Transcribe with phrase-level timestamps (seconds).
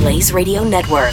[0.00, 1.12] Blaze Radio Network.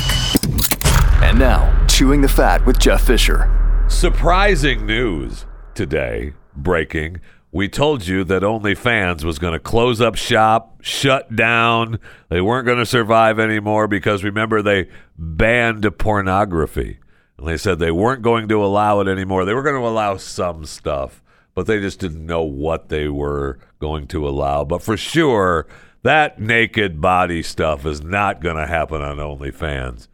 [1.22, 3.52] And now, Chewing the Fat with Jeff Fisher.
[3.90, 5.46] Surprising news
[5.76, 7.20] today, breaking.
[7.52, 12.00] We told you that OnlyFans was going to close up shop, shut down.
[12.30, 17.00] They weren't going to survive anymore because remember, they banned pornography.
[17.38, 19.44] And they said they weren't going to allow it anymore.
[19.44, 21.22] They were going to allow some stuff,
[21.54, 24.64] but they just didn't know what they were going to allow.
[24.64, 25.68] But for sure,
[26.04, 30.08] that naked body stuff is not going to happen on OnlyFans.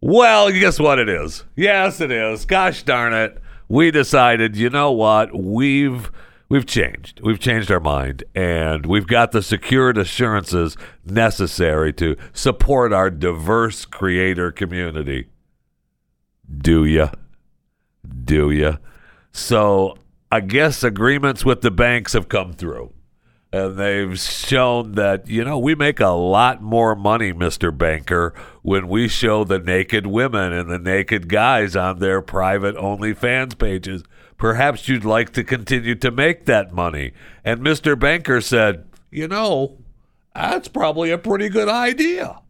[0.00, 1.44] Well, guess what it is?
[1.56, 2.44] Yes, it is.
[2.44, 3.40] Gosh darn it.
[3.68, 5.34] We decided, you know what?
[5.34, 6.10] We've
[6.50, 7.20] we've changed.
[7.22, 13.86] We've changed our mind and we've got the secured assurances necessary to support our diverse
[13.86, 15.28] creator community.
[16.54, 17.10] Do ya?
[18.24, 18.76] Do ya?
[19.32, 19.96] So,
[20.30, 22.92] I guess agreements with the banks have come through
[23.54, 28.88] and they've shown that you know we make a lot more money mr banker when
[28.88, 34.02] we show the naked women and the naked guys on their private onlyfans pages
[34.36, 37.12] perhaps you'd like to continue to make that money
[37.44, 39.78] and mr banker said you know
[40.34, 42.40] that's probably a pretty good idea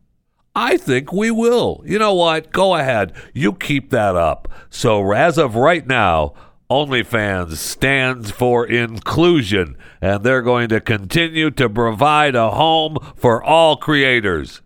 [0.56, 1.82] I think we will.
[1.84, 2.52] You know what?
[2.52, 3.12] Go ahead.
[3.32, 4.46] You keep that up.
[4.70, 6.34] So, as of right now,
[6.70, 13.76] OnlyFans stands for inclusion, and they're going to continue to provide a home for all
[13.76, 14.62] creators.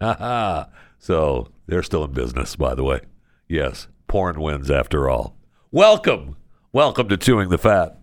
[0.00, 0.66] Haha.
[1.00, 3.00] so they're still in business, by the way.
[3.48, 5.36] Yes, porn wins after all.
[5.72, 6.36] Welcome.
[6.72, 7.98] Welcome to Chewing the Fat.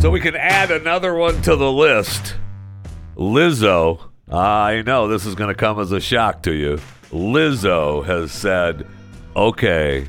[0.00, 2.36] So we can add another one to the list.
[3.16, 4.10] Lizzo.
[4.32, 6.78] I know this is going to come as a shock to you.
[7.10, 8.86] Lizzo has said,
[9.34, 10.06] okay,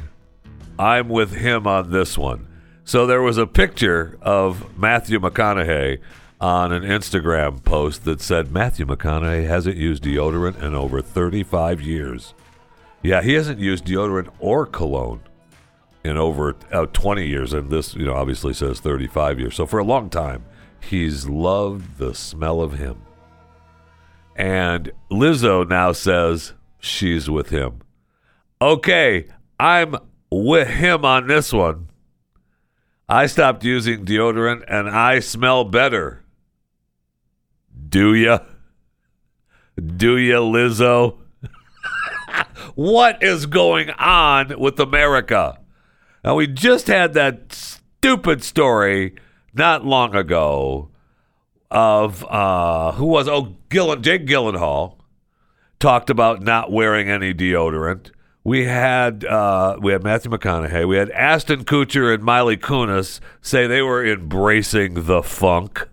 [0.78, 2.48] I'm with him on this one.
[2.84, 6.00] So there was a picture of Matthew McConaughey
[6.40, 12.34] on an Instagram post that said Matthew McConaughey hasn't used deodorant in over 35 years.
[13.04, 15.22] Yeah, he hasn't used deodorant or cologne
[16.04, 19.56] in over uh, 20 years, and this, you know, obviously says 35 years.
[19.56, 20.44] So for a long time,
[20.80, 23.02] he's loved the smell of him.
[24.36, 27.82] And Lizzo now says, she's with him.
[28.62, 29.28] Okay,
[29.60, 29.96] I'm
[30.30, 31.88] with him on this one.
[33.08, 36.24] I stopped using deodorant and I smell better.
[37.90, 38.40] Do ya?
[39.78, 41.18] Do ya, Lizzo?
[42.76, 45.60] what is going on with America?
[46.24, 49.16] Now, we just had that stupid story
[49.54, 50.90] not long ago
[51.70, 55.01] of uh, who was, oh, Gillen, Jake Gyllenhaal
[55.82, 58.12] talked about not wearing any deodorant.
[58.44, 60.88] We had uh, we had Matthew McConaughey.
[60.88, 65.88] We had Ashton Kutcher and Miley Kunis say they were embracing the funk,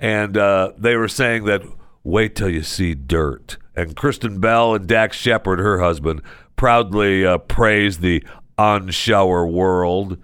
[0.00, 1.62] and uh, they were saying that
[2.02, 3.58] wait till you see dirt.
[3.76, 6.22] And Kristen Bell and Dax Shepard, her husband,
[6.56, 8.24] proudly uh, praised the
[8.56, 10.16] on-shower world.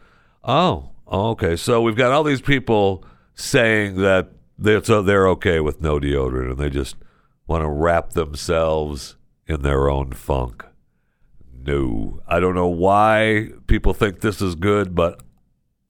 [0.44, 1.56] Oh, okay.
[1.56, 3.04] So we've got all these people
[3.34, 6.94] saying that they're, so they're okay with no deodorant, and they just
[7.50, 9.16] want to wrap themselves
[9.48, 10.64] in their own funk.
[11.52, 15.20] No, I don't know why people think this is good, but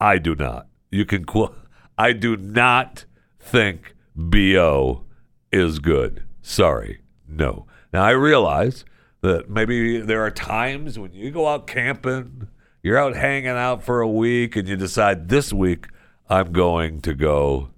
[0.01, 0.69] I do not.
[0.91, 1.55] You can quote,
[1.99, 3.05] I do not
[3.39, 5.05] think BO
[5.53, 6.25] is good.
[6.41, 7.03] Sorry.
[7.29, 7.67] No.
[7.93, 8.87] Now, I realize
[9.21, 12.49] that maybe there are times when you go out camping,
[12.83, 15.89] you're out hanging out for a week, and you decide this week
[16.27, 17.69] I'm going to go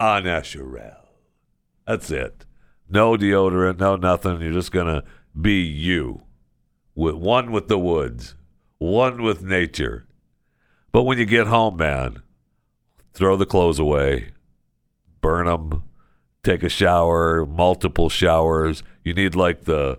[0.00, 0.96] a natural.
[1.86, 2.46] That's it
[2.90, 4.40] no deodorant, no nothing.
[4.40, 5.04] You're just gonna
[5.40, 6.22] be you,
[6.94, 8.34] with one with the woods,
[8.78, 10.06] one with nature.
[10.92, 12.22] But when you get home, man,
[13.12, 14.32] throw the clothes away,
[15.20, 15.84] burn them,
[16.42, 18.82] take a shower, multiple showers.
[19.04, 19.98] You need like the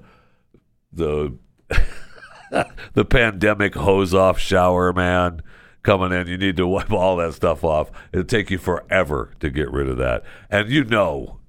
[0.92, 1.38] the
[2.94, 5.42] the pandemic hose off shower, man.
[5.84, 7.90] Coming in, you need to wipe all that stuff off.
[8.12, 10.24] It'll take you forever to get rid of that.
[10.50, 11.40] And you know,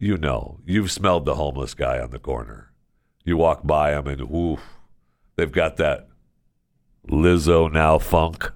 [0.00, 2.72] you know, you've smelled the homeless guy on the corner.
[3.22, 4.60] You walk by him and oof,
[5.36, 6.08] they've got that
[7.06, 8.50] Lizzo now funk.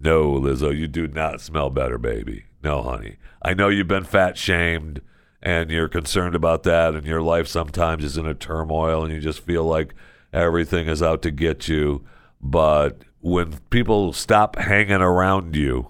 [0.00, 2.44] No, Lizzo, you do not smell better, baby.
[2.62, 3.16] No, honey.
[3.42, 5.02] I know you've been fat shamed
[5.42, 9.20] and you're concerned about that, and your life sometimes is in a turmoil and you
[9.20, 9.92] just feel like
[10.32, 12.04] everything is out to get you.
[12.40, 15.88] But when people stop hanging around you,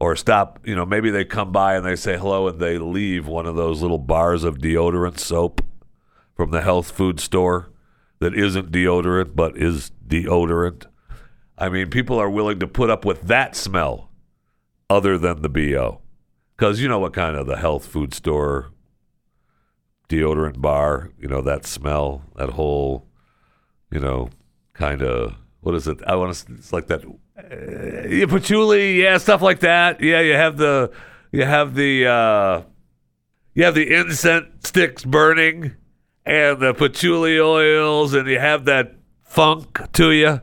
[0.00, 3.26] or stop, you know, maybe they come by and they say hello and they leave
[3.26, 5.62] one of those little bars of deodorant soap
[6.34, 7.70] from the health food store
[8.18, 10.86] that isn't deodorant but is deodorant.
[11.58, 14.10] I mean, people are willing to put up with that smell
[14.88, 16.00] other than the BO.
[16.56, 18.70] Because you know what kind of the health food store
[20.08, 23.06] deodorant bar, you know, that smell, that whole,
[23.90, 24.30] you know,
[24.72, 26.02] kind of, what is it?
[26.06, 27.02] I want to, it's like that
[28.08, 30.00] yeah, patchouli, yeah, stuff like that.
[30.00, 30.92] Yeah, you have the
[31.32, 32.62] you have the uh,
[33.54, 35.74] you have the incense sticks burning
[36.24, 40.40] and the patchouli oils, and you have that funk to you,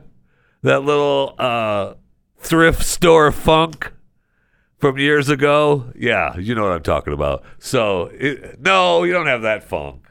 [0.62, 1.94] that little uh,
[2.38, 3.92] thrift store funk
[4.78, 5.92] from years ago.
[5.96, 7.42] Yeah, you know what I'm talking about.
[7.58, 10.06] So it, no, you don't have that funk.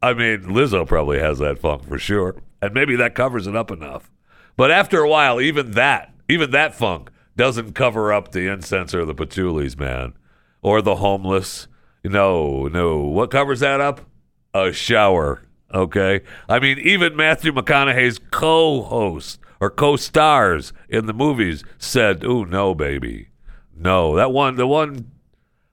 [0.00, 3.70] I mean, Lizzo probably has that funk for sure, and maybe that covers it up
[3.70, 4.10] enough.
[4.58, 9.04] But after a while, even that, even that funk doesn't cover up the incense or
[9.04, 10.14] the patchoulis, man,
[10.62, 11.68] or the homeless.
[12.02, 12.98] No, no.
[12.98, 14.00] What covers that up?
[14.52, 15.46] A shower.
[15.72, 16.22] Okay.
[16.48, 23.28] I mean, even Matthew McConaughey's co-host or co-stars in the movies said, "Oh no, baby,
[23.76, 25.12] no." That one, the one,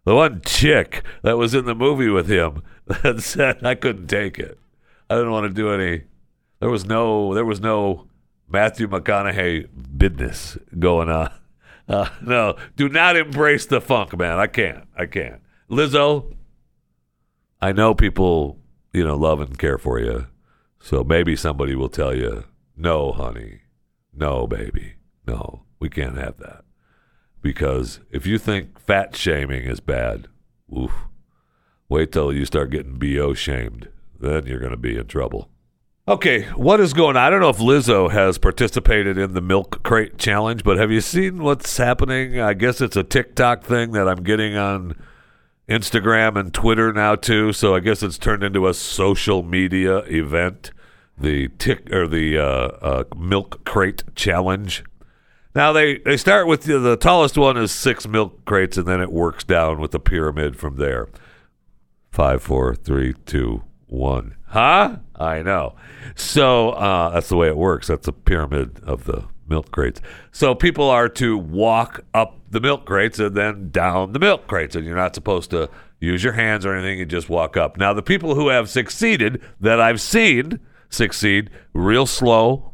[0.04, 2.62] the one chick that was in the movie with him
[3.02, 4.60] that said, "I couldn't take it.
[5.10, 6.04] I didn't want to do any."
[6.60, 8.08] There was no, there was no
[8.48, 11.32] Matthew McConaughey business going on.
[11.88, 14.40] Uh, no, do not embrace the funk, man.
[14.40, 14.88] I can't.
[14.98, 15.40] I can't.
[15.70, 16.36] Lizzo,
[17.62, 18.58] I know people,
[18.92, 20.26] you know, love and care for you.
[20.80, 22.46] So maybe somebody will tell you,
[22.76, 23.62] no, honey,
[24.12, 24.94] no, baby,
[25.28, 26.66] no, we can't have that.
[27.42, 30.28] Because if you think fat shaming is bad,
[30.76, 30.92] oof,
[31.88, 33.90] wait till you start getting BO shamed.
[34.20, 35.50] Then you're going to be in trouble.
[36.08, 37.24] Okay, what is going on?
[37.24, 41.02] I don't know if Lizzo has participated in the milk crate challenge, but have you
[41.02, 42.40] seen what's happening?
[42.40, 44.96] I guess it's a TikTok thing that I'm getting on
[45.68, 47.54] Instagram and Twitter now too.
[47.54, 50.70] So I guess it's turned into a social media event.
[51.18, 54.84] The tick or the uh, uh, milk crate challenge.
[55.56, 59.02] Now they they start with the, the tallest one is six milk crates, and then
[59.02, 61.08] it works down with the pyramid from there.
[62.12, 64.36] Five, four, three, two, one.
[64.48, 64.98] Huh?
[65.16, 65.76] I know.
[66.16, 67.88] So uh, that's the way it works.
[67.88, 70.02] That's a pyramid of the milk crates.
[70.32, 74.76] So people are to walk up the milk crates and then down the milk crates,
[74.76, 77.00] and you're not supposed to use your hands or anything.
[77.00, 77.78] You just walk up.
[77.78, 80.60] Now the people who have succeeded that I've seen
[80.90, 82.72] succeed real slow.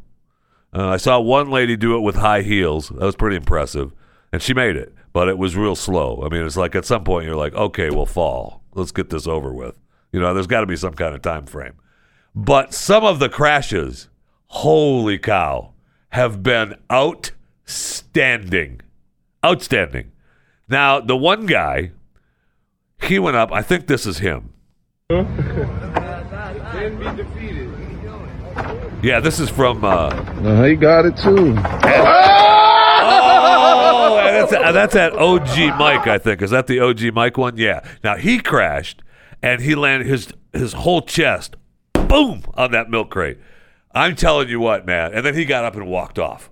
[0.73, 2.89] Uh, I saw one lady do it with high heels.
[2.89, 3.91] That was pretty impressive,
[4.31, 6.23] and she made it, but it was real slow.
[6.23, 8.61] I mean, it's like at some point you're like, okay, we'll fall.
[8.73, 9.75] Let's get this over with.
[10.11, 11.73] You know, there's got to be some kind of time frame.
[12.35, 14.07] But some of the crashes,
[14.47, 15.71] holy cow,
[16.09, 18.81] have been outstanding.
[19.43, 20.11] Outstanding.
[20.67, 21.91] Now, the one guy,
[23.01, 24.53] he went up, I think this is him.
[29.03, 29.83] Yeah, this is from.
[29.83, 31.55] Uh, he got it too.
[31.57, 31.61] oh,
[34.23, 36.41] that's, that's at OG Mike, I think.
[36.41, 37.57] Is that the OG Mike one?
[37.57, 37.83] Yeah.
[38.03, 39.01] Now, he crashed
[39.41, 41.55] and he landed his his whole chest,
[41.93, 43.37] boom, on that milk crate.
[43.93, 45.13] I'm telling you what, man.
[45.13, 46.49] And then he got up and walked off.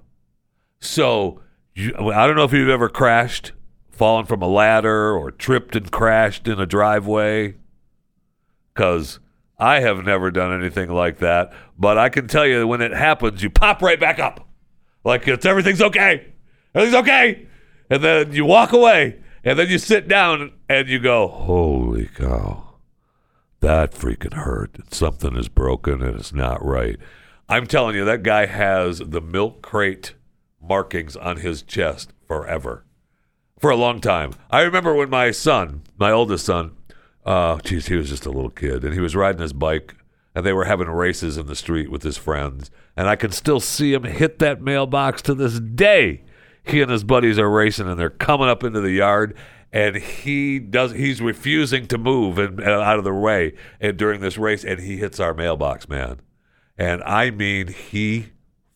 [0.80, 1.42] So
[1.74, 3.52] you, I don't know if you've ever crashed,
[3.90, 7.56] fallen from a ladder, or tripped and crashed in a driveway,
[8.74, 9.20] because
[9.58, 11.54] I have never done anything like that.
[11.78, 14.48] But I can tell you, when it happens, you pop right back up,
[15.04, 16.34] like it's everything's okay,
[16.74, 17.48] everything's okay,
[17.90, 22.69] and then you walk away, and then you sit down and you go, "Holy cow!"
[23.62, 24.78] That freaking hurt.
[24.94, 26.98] Something is broken and it's not right.
[27.48, 30.14] I'm telling you, that guy has the milk crate
[30.62, 32.86] markings on his chest forever,
[33.58, 34.34] for a long time.
[34.52, 36.76] I remember when my son, my oldest son,
[37.26, 39.96] uh, geez, he was just a little kid, and he was riding his bike,
[40.36, 43.60] and they were having races in the street with his friends, and I can still
[43.60, 46.24] see him hit that mailbox to this day.
[46.64, 49.36] He and his buddies are racing, and they're coming up into the yard,
[49.72, 53.98] and he does he's refusing to move and, and uh, out of the way and
[53.98, 56.20] during this race and he hits our mailbox man
[56.78, 58.28] and i mean he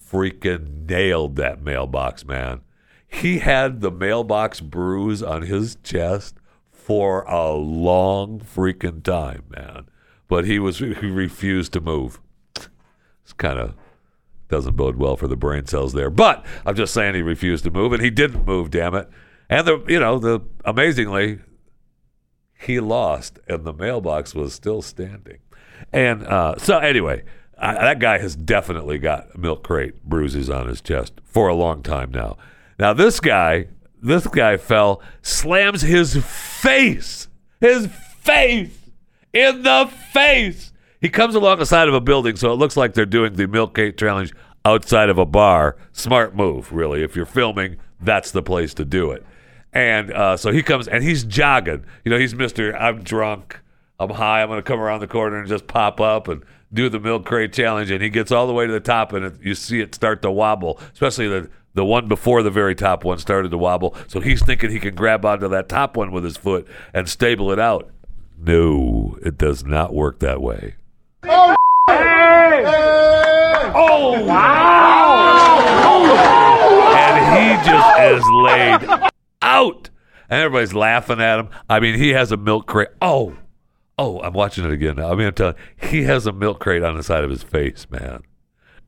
[0.03, 2.61] freaking nailed that mailbox man
[3.07, 6.35] he had the mailbox bruise on his chest
[6.71, 9.87] for a long freaking time man
[10.27, 12.19] but he was he refused to move
[13.23, 13.73] it's kind of
[14.53, 16.09] doesn't bode well for the brain cells there.
[16.11, 18.69] But I'm just saying he refused to move, and he didn't move.
[18.69, 19.09] Damn it!
[19.53, 21.37] And the you know the amazingly
[22.59, 25.37] he lost, and the mailbox was still standing.
[25.91, 27.23] And uh, so anyway,
[27.59, 31.83] I, that guy has definitely got milk crate bruises on his chest for a long
[31.83, 32.35] time now.
[32.79, 33.67] Now this guy,
[34.01, 37.27] this guy fell, slams his face,
[37.61, 37.85] his
[38.21, 38.89] face
[39.33, 40.73] in the face.
[40.99, 43.47] He comes along the side of a building, so it looks like they're doing the
[43.47, 44.33] milk crate challenge
[44.65, 45.77] outside of a bar.
[45.91, 47.03] Smart move, really.
[47.03, 49.23] If you're filming, that's the place to do it.
[49.73, 51.83] And uh, so he comes and he's jogging.
[52.05, 52.77] You know, he's Mister.
[52.77, 53.59] I'm drunk.
[53.99, 54.41] I'm high.
[54.41, 57.25] I'm going to come around the corner and just pop up and do the milk
[57.25, 57.89] crate challenge.
[57.89, 60.21] And he gets all the way to the top, and it, you see it start
[60.21, 63.95] to wobble, especially the the one before the very top one started to wobble.
[64.07, 67.51] So he's thinking he can grab onto that top one with his foot and stable
[67.51, 67.89] it out.
[68.37, 70.75] No, it does not work that way.
[71.23, 71.55] Oh,
[73.75, 75.59] oh wow!
[76.95, 79.09] And he just is laid
[79.43, 79.89] out.
[80.29, 81.49] And everybody's laughing at him.
[81.69, 82.87] I mean, he has a milk crate.
[83.01, 83.35] Oh,
[83.97, 85.11] oh, I'm watching it again now.
[85.11, 87.43] I mean, I'm telling you, he has a milk crate on the side of his
[87.43, 88.23] face, man.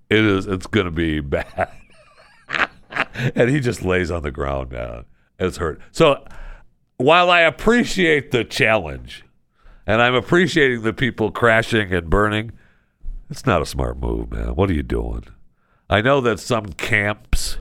[0.10, 1.70] It is, it's going to be bad.
[3.36, 5.06] and he just lays on the ground, man.
[5.38, 5.82] It's hurt.
[5.92, 6.26] So
[6.98, 9.24] while I appreciate the challenge
[9.86, 12.54] and I'm appreciating the people crashing and burning,
[13.30, 14.56] it's not a smart move, man.
[14.56, 15.26] What are you doing?
[15.90, 17.58] I know that some camps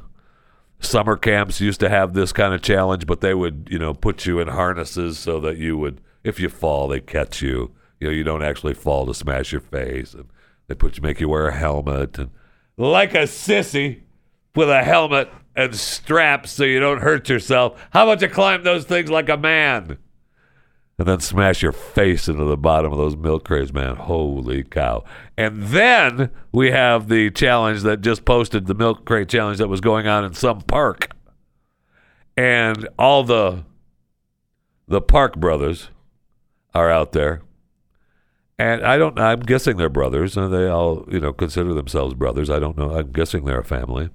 [0.85, 4.27] summer camps used to have this kind of challenge, but they would, you know, put
[4.27, 7.75] you in harnesses so that you would, if you fall, they catch you.
[8.01, 10.29] You know, you don't actually fall to smash your face, and
[10.67, 12.31] they put you, make you wear a helmet, and
[12.77, 14.03] like a sissy
[14.55, 17.81] with a helmet and straps so you don't hurt yourself.
[17.91, 19.99] How about you climb those things like a man?
[20.99, 23.97] And then smash your face into the bottom of those milk crates, man.
[23.97, 25.05] Holy cow.
[25.37, 29.81] And then we have the challenge that just posted the milk crate challenge that was
[29.81, 31.11] going on in some park.
[32.37, 33.65] And all the
[34.87, 35.89] the Park brothers
[36.75, 37.43] are out there.
[38.59, 42.51] And I don't I'm guessing they're brothers and they all, you know, consider themselves brothers.
[42.51, 42.97] I don't know.
[42.97, 44.11] I'm guessing they're a family.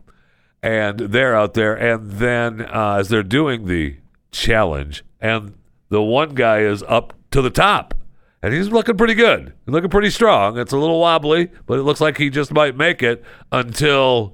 [0.61, 3.97] And they're out there and then uh, as they're doing the
[4.31, 5.55] challenge and
[5.89, 7.93] the one guy is up to the top.
[8.41, 9.53] And he's looking pretty good.
[9.65, 10.57] He's looking pretty strong.
[10.57, 14.33] It's a little wobbly, but it looks like he just might make it until.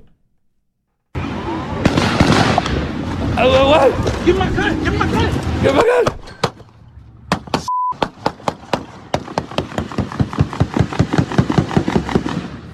[3.38, 4.26] Oh, what?
[4.26, 4.84] Give my gun!
[4.84, 5.64] Give my gun!
[5.64, 6.06] Give my gun!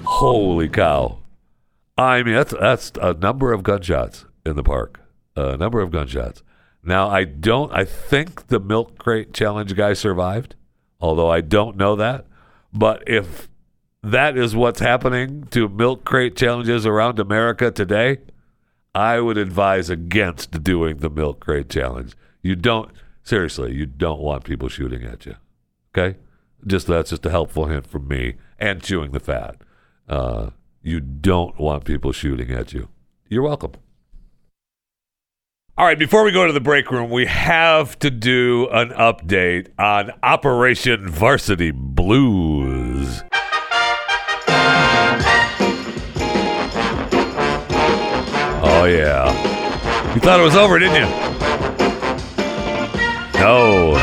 [0.04, 1.18] Holy cow.
[1.96, 5.00] I mean, that's, that's a number of gunshots in the park.
[5.34, 6.42] A number of gunshots.
[6.84, 10.56] Now, I don't, I think the milk crate challenge guy survived,
[11.00, 12.26] although I don't know that.
[12.72, 13.48] But if
[14.02, 18.18] that is what's happening to milk crate challenges around America today,
[18.94, 22.14] I would advise against doing the milk crate challenge.
[22.42, 22.90] You don't,
[23.22, 25.36] seriously, you don't want people shooting at you.
[25.94, 26.18] Okay?
[26.66, 29.56] Just that's just a helpful hint from me and chewing the fat.
[30.08, 30.50] Uh,
[30.82, 32.88] you don't want people shooting at you.
[33.28, 33.72] You're welcome.
[35.78, 39.68] All right, before we go to the break room, we have to do an update
[39.78, 43.22] on Operation Varsity Blues.
[48.60, 49.32] Oh, yeah.
[50.12, 51.08] You thought it was over, didn't you?
[53.40, 53.94] No.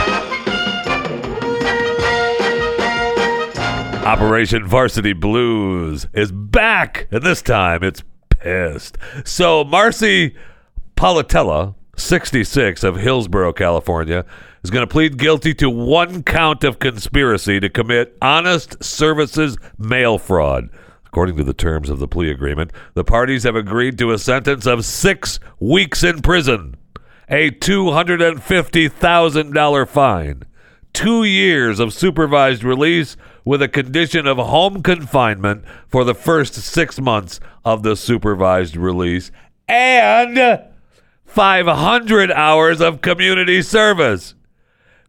[4.07, 8.97] Operation Varsity Blues is back, and this time it's pissed.
[9.23, 10.35] So, Marci
[10.99, 14.25] Palatella, 66 of Hillsborough, California,
[14.65, 20.17] is going to plead guilty to one count of conspiracy to commit honest services mail
[20.17, 20.67] fraud.
[21.05, 24.65] According to the terms of the plea agreement, the parties have agreed to a sentence
[24.65, 26.75] of six weeks in prison,
[27.29, 30.43] a $250,000 fine,
[30.91, 33.15] two years of supervised release
[33.45, 39.31] with a condition of home confinement for the first six months of the supervised release,
[39.69, 40.65] and
[41.29, 44.33] 500 hours of community service.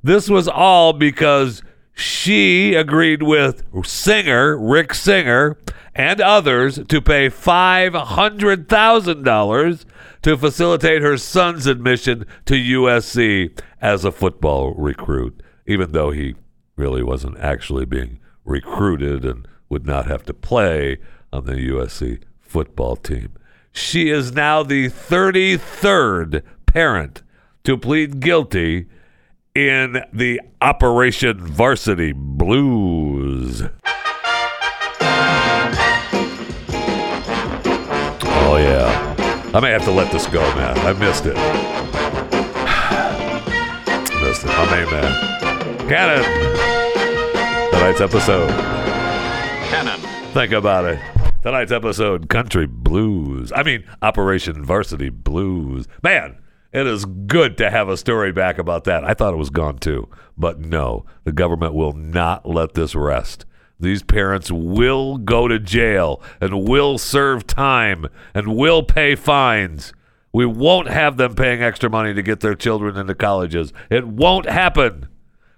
[0.02, 1.62] This was all because
[1.94, 5.56] she agreed with singer Rick Singer
[5.94, 9.84] and others to pay $500,000
[10.22, 16.34] to facilitate her son's admission to USC as a football recruit, even though he
[16.76, 20.98] really wasn't actually being recruited and would not have to play
[21.32, 23.32] on the USC football team.
[23.72, 27.22] She is now the 33rd parent
[27.64, 28.86] to plead guilty
[29.54, 33.62] in the Operation Varsity Blues.
[38.42, 39.14] Oh, yeah.
[39.54, 40.78] I may have to let this go, man.
[40.78, 41.34] I missed it.
[44.22, 44.48] missed it.
[44.48, 45.12] My main man.
[45.88, 46.24] Cannon.
[47.72, 48.48] Tonight's episode.
[49.70, 50.00] Cannon.
[50.32, 50.98] Think about it.
[51.42, 53.50] Tonight's episode, Country Blues.
[53.56, 55.88] I mean, Operation Varsity Blues.
[56.02, 56.36] Man,
[56.70, 59.04] it is good to have a story back about that.
[59.04, 60.10] I thought it was gone too.
[60.36, 63.46] But no, the government will not let this rest.
[63.78, 69.94] These parents will go to jail and will serve time and will pay fines.
[70.34, 73.72] We won't have them paying extra money to get their children into colleges.
[73.88, 75.08] It won't happen.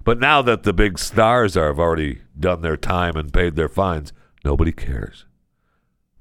[0.04, 3.68] But now that the big stars are, have already done their time and paid their
[3.68, 4.12] fines,
[4.44, 5.26] nobody cares.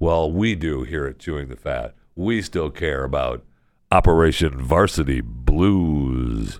[0.02, 1.94] Well, we do here at Chewing the Fat.
[2.16, 3.44] We still care about
[3.92, 6.58] Operation Varsity Blues.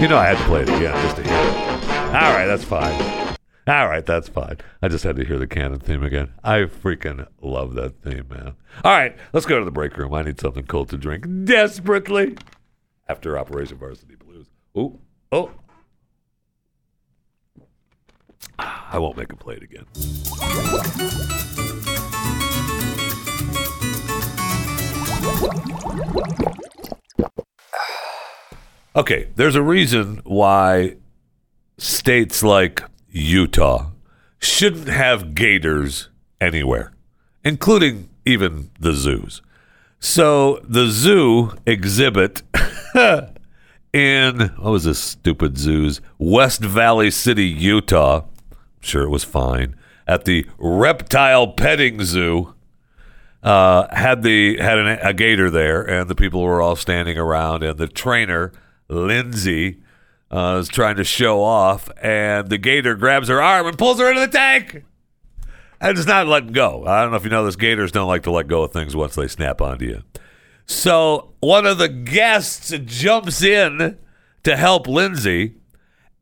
[0.00, 1.88] You know, I had to play it again just to hear it.
[2.08, 3.36] All right, that's fine.
[3.68, 4.56] All right, that's fine.
[4.82, 6.32] I just had to hear the Cannon theme again.
[6.42, 8.56] I freaking love that theme, man.
[8.82, 10.12] All right, let's go to the break room.
[10.12, 12.36] I need something cold to drink desperately
[13.08, 14.48] after Operation Varsity Blues.
[14.74, 14.98] Oh,
[15.30, 15.52] oh.
[18.90, 19.86] I won't make him play it again.
[28.94, 30.96] Okay, there's a reason why
[31.76, 33.90] states like Utah
[34.38, 36.08] shouldn't have gators
[36.40, 36.92] anywhere,
[37.44, 39.42] including even the zoos.
[40.00, 42.42] So the zoo exhibit
[43.92, 48.24] in what was this stupid zoo's West Valley City, Utah.
[48.86, 49.74] Sure it was fine
[50.06, 52.54] at the Reptile Petting Zoo.
[53.42, 57.62] Uh, had the had an, a gator there, and the people were all standing around,
[57.62, 58.52] and the trainer
[58.88, 59.80] Lindsay
[60.30, 64.08] uh, is trying to show off, and the gator grabs her arm and pulls her
[64.08, 64.84] into the tank.
[65.80, 66.84] And it's not letting go.
[66.86, 67.56] I don't know if you know this.
[67.56, 70.02] Gators don't like to let go of things once they snap onto you.
[70.64, 73.98] So one of the guests jumps in
[74.42, 75.56] to help Lindsay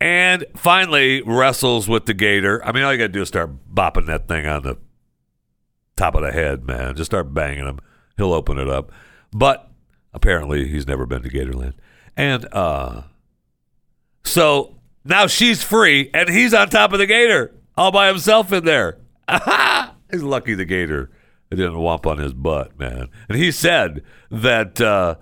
[0.05, 2.63] and finally wrestles with the gator.
[2.63, 4.77] I mean, all you got to do is start bopping that thing on the
[5.95, 6.95] top of the head, man.
[6.95, 7.79] Just start banging him.
[8.15, 8.91] He'll open it up.
[9.31, 9.67] But
[10.13, 11.73] apparently, he's never been to Gatorland.
[12.15, 13.01] And uh,
[14.23, 18.63] so now she's free, and he's on top of the gator all by himself in
[18.63, 18.99] there.
[20.11, 21.09] he's lucky the gator
[21.49, 23.09] didn't whomp on his butt, man.
[23.27, 25.15] And he said that uh,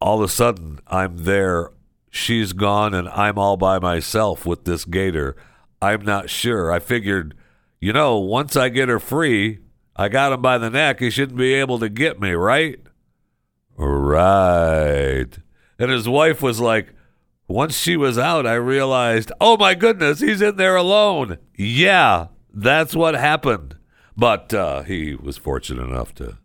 [0.00, 1.70] all of a sudden I'm there,
[2.10, 5.36] she's gone, and I'm all by myself with this gator.
[5.80, 6.70] I'm not sure.
[6.70, 7.34] I figured,
[7.80, 9.60] you know, once I get her free,
[9.96, 11.00] I got him by the neck.
[11.00, 12.80] He shouldn't be able to get me, right?
[13.76, 15.38] Right.
[15.78, 16.94] And his wife was like,
[17.48, 21.38] once she was out, I realized, oh my goodness, he's in there alone.
[21.56, 23.76] Yeah, that's what happened.
[24.16, 26.38] But uh, he was fortunate enough to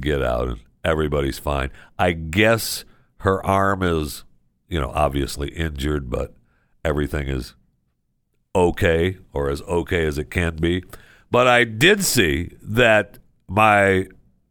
[0.00, 1.70] get out, and everybody's fine.
[1.98, 2.84] I guess
[3.18, 4.24] her arm is,
[4.68, 6.34] you know, obviously injured, but
[6.84, 7.54] everything is
[8.54, 10.82] okay, or as okay as it can be.
[11.30, 14.08] But I did see that my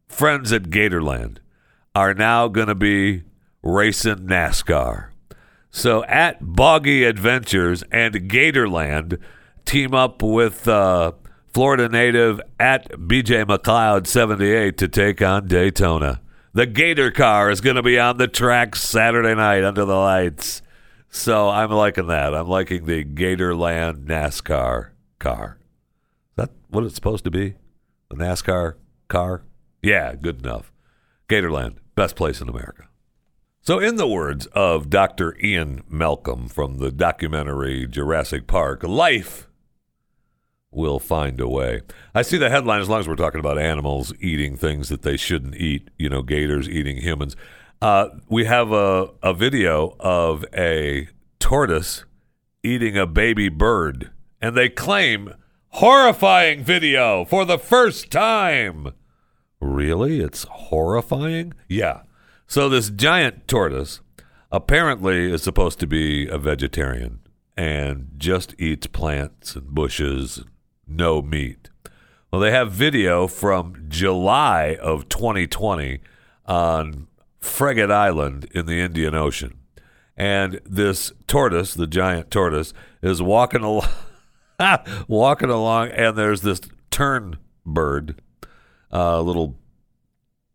[0.07, 1.37] friends at Gatorland
[1.95, 3.23] are now going to be
[3.63, 5.09] racing NASCAR.
[5.69, 9.19] So at Boggy Adventures and Gatorland,
[9.65, 11.11] team up with uh,
[11.47, 16.21] Florida native at BJ McLeod 78 to take on Daytona.
[16.53, 20.61] The Gator car is going to be on the track Saturday night under the lights.
[21.09, 22.33] So I'm liking that.
[22.33, 25.57] I'm liking the Gatorland NASCAR car.
[26.31, 27.55] Is that what it's supposed to be?
[28.09, 28.75] The NASCAR
[29.07, 29.43] car?
[29.81, 30.71] Yeah, good enough.
[31.29, 32.87] Gatorland, best place in America.
[33.61, 35.37] So, in the words of Dr.
[35.43, 39.49] Ian Malcolm from the documentary Jurassic Park, life
[40.71, 41.81] will find a way.
[42.13, 45.17] I see the headline as long as we're talking about animals eating things that they
[45.17, 47.35] shouldn't eat, you know, gators eating humans.
[47.81, 51.07] Uh, we have a, a video of a
[51.39, 52.05] tortoise
[52.63, 55.33] eating a baby bird, and they claim
[55.69, 58.93] horrifying video for the first time.
[59.59, 60.19] Really?
[60.19, 61.53] It's horrifying?
[61.67, 62.01] Yeah.
[62.47, 64.01] So this giant tortoise
[64.51, 67.19] apparently is supposed to be a vegetarian
[67.55, 70.43] and just eats plants and bushes,
[70.87, 71.69] no meat.
[72.31, 75.99] Well, they have video from July of 2020
[76.45, 77.07] on
[77.39, 79.57] Frigate Island in the Indian Ocean.
[80.15, 83.89] And this tortoise, the giant tortoise, is walking along
[85.07, 88.19] walking along and there's this tern bird,
[88.91, 89.59] a uh, little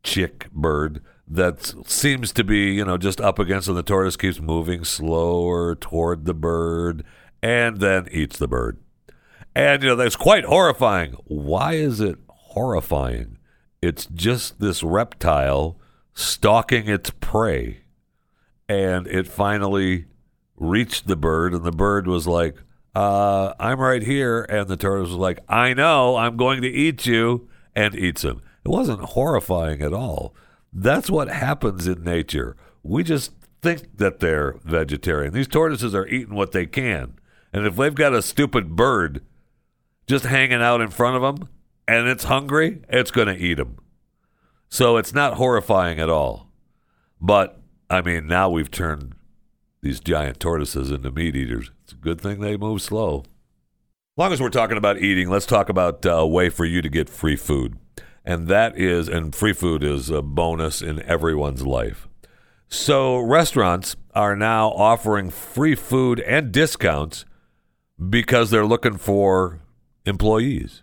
[0.02, 4.40] chick bird that seems to be, you know, just up against and the tortoise keeps
[4.40, 7.04] moving slower toward the bird
[7.42, 8.78] and then eats the bird.
[9.54, 11.12] And, you know, that's quite horrifying.
[11.26, 12.18] Why is it
[12.52, 13.38] horrifying.
[13.80, 15.78] It's just this reptile
[16.14, 17.84] stalking its prey.
[18.68, 20.06] And it finally
[20.56, 22.56] reached the bird, and the bird was like,
[22.94, 24.42] uh, I'm right here.
[24.48, 28.42] And the tortoise was like, I know, I'm going to eat you, and eats him.
[28.64, 30.34] It wasn't horrifying at all.
[30.72, 32.56] That's what happens in nature.
[32.82, 35.32] We just think that they're vegetarian.
[35.32, 37.14] These tortoises are eating what they can.
[37.52, 39.22] And if they've got a stupid bird
[40.06, 41.48] just hanging out in front of them
[41.88, 43.76] and it's hungry, it's going to eat them.
[44.68, 46.50] So it's not horrifying at all.
[47.20, 47.60] But,
[47.90, 49.14] I mean, now we've turned
[49.82, 51.70] these giant tortoises into meat eaters.
[51.84, 53.24] It's a good thing they move slow.
[54.16, 56.88] Long as we're talking about eating, let's talk about uh, a way for you to
[56.88, 57.78] get free food.
[58.24, 62.08] And that is, and free food is a bonus in everyone's life.
[62.68, 67.24] So restaurants are now offering free food and discounts
[68.08, 69.60] because they're looking for
[70.04, 70.82] employees.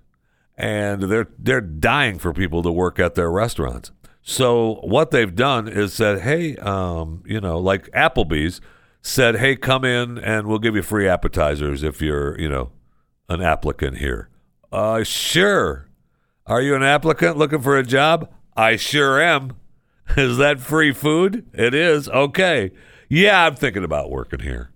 [0.57, 3.91] And they're they're dying for people to work at their restaurants.
[4.21, 8.59] So what they've done is said, hey, um, you know, like Applebee's
[9.01, 12.71] said, hey, come in and we'll give you free appetizers if you're, you know,
[13.29, 14.29] an applicant here.
[14.71, 15.87] Uh, sure.
[16.45, 18.29] Are you an applicant looking for a job?
[18.57, 19.53] I sure am.
[20.17, 21.45] Is that free food?
[21.53, 22.09] It is.
[22.09, 22.71] Okay.
[23.07, 24.71] Yeah, I'm thinking about working here.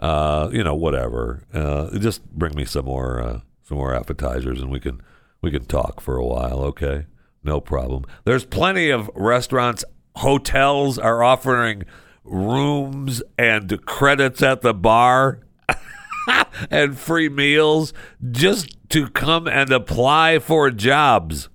[0.00, 1.44] Uh, you know, whatever.
[1.52, 5.02] Uh, just bring me some more uh, some more appetizers, and we can
[5.42, 6.60] we can talk for a while.
[6.60, 7.06] Okay,
[7.44, 8.04] no problem.
[8.24, 9.84] There's plenty of restaurants,
[10.16, 11.84] hotels are offering
[12.24, 15.40] rooms and credits at the bar
[16.70, 17.92] and free meals
[18.30, 21.48] just to come and apply for jobs.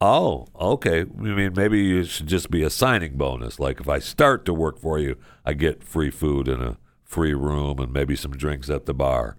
[0.00, 1.00] Oh, okay.
[1.00, 3.58] I mean, maybe you should just be a signing bonus.
[3.58, 7.34] Like if I start to work for you, I get free food and a free
[7.34, 9.36] room and maybe some drinks at the bar.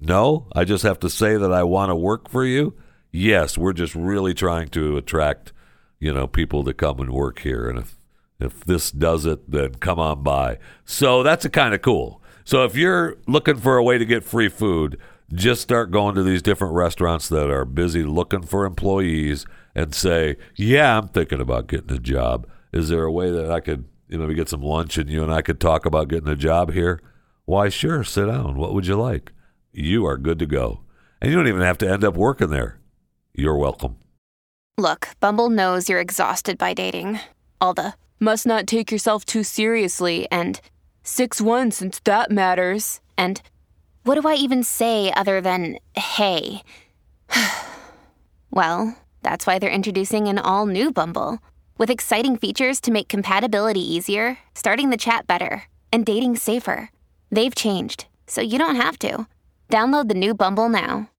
[0.00, 2.74] No, I just have to say that I want to work for you.
[3.10, 5.52] Yes, we're just really trying to attract,
[5.98, 7.68] you know, people to come and work here.
[7.68, 7.96] And if
[8.40, 10.58] if this does it, then come on by.
[10.84, 12.22] So that's a kind of cool.
[12.44, 14.98] So if you're looking for a way to get free food,
[15.34, 20.36] just start going to these different restaurants that are busy looking for employees and say,
[20.54, 22.46] "Yeah, I'm thinking about getting a job.
[22.72, 25.32] Is there a way that I could, you know, get some lunch and you and
[25.32, 27.00] I could talk about getting a job here?"
[27.44, 28.56] Why, sure, sit down.
[28.56, 29.32] What would you like?
[29.80, 30.80] You are good to go.
[31.20, 32.80] And you don't even have to end up working there.
[33.32, 33.96] You're welcome.
[34.76, 37.20] Look, Bumble knows you're exhausted by dating.
[37.60, 40.60] All the must not take yourself too seriously and
[41.04, 43.00] 6 1 since that matters.
[43.16, 43.40] And
[44.02, 46.62] what do I even say other than hey?
[48.50, 51.38] well, that's why they're introducing an all new Bumble
[51.78, 55.62] with exciting features to make compatibility easier, starting the chat better,
[55.92, 56.90] and dating safer.
[57.30, 59.28] They've changed, so you don't have to.
[59.70, 61.10] Download the new Bumble now.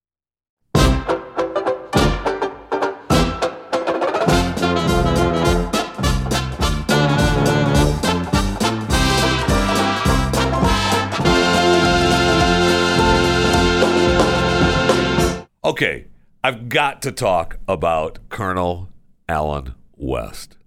[15.63, 16.05] Okay,
[16.43, 18.89] I've got to talk about Colonel
[19.27, 20.57] Allen West.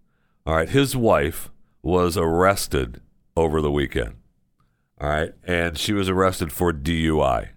[0.47, 1.51] All right, his wife
[1.83, 3.01] was arrested
[3.37, 4.15] over the weekend.
[5.01, 7.49] All right, and she was arrested for DUI.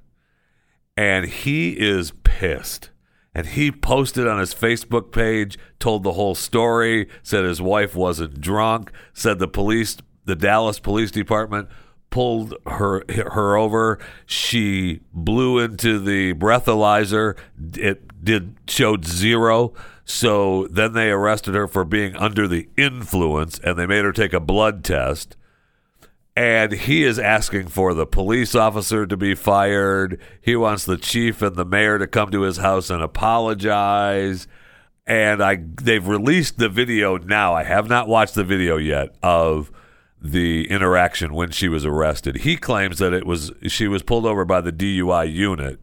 [0.98, 2.90] And he is pissed.
[3.34, 8.40] And he posted on his Facebook page, told the whole story, said his wife wasn't
[8.40, 11.68] drunk, said the police, the Dallas Police Department
[12.10, 14.00] pulled her her over.
[14.26, 17.38] She blew into the breathalyzer.
[17.76, 19.74] It did showed zero.
[20.06, 24.32] So then they arrested her for being under the influence, and they made her take
[24.32, 25.36] a blood test.
[26.36, 30.20] And he is asking for the police officer to be fired.
[30.42, 34.48] He wants the chief and the mayor to come to his house and apologize.
[35.08, 37.54] And I they've released the video now.
[37.54, 39.72] I have not watched the video yet of
[40.22, 42.38] the interaction when she was arrested.
[42.38, 45.80] He claims that it was she was pulled over by the DUI unit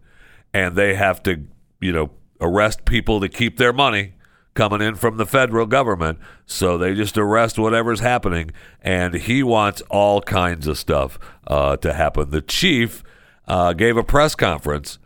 [0.52, 1.44] and they have to,
[1.80, 2.10] you know,
[2.40, 4.14] arrest people to keep their money
[4.54, 6.18] coming in from the federal government.
[6.46, 11.94] So they just arrest whatever's happening and he wants all kinds of stuff uh, to
[11.94, 12.30] happen.
[12.30, 13.02] The chief
[13.46, 14.98] uh, gave a press conference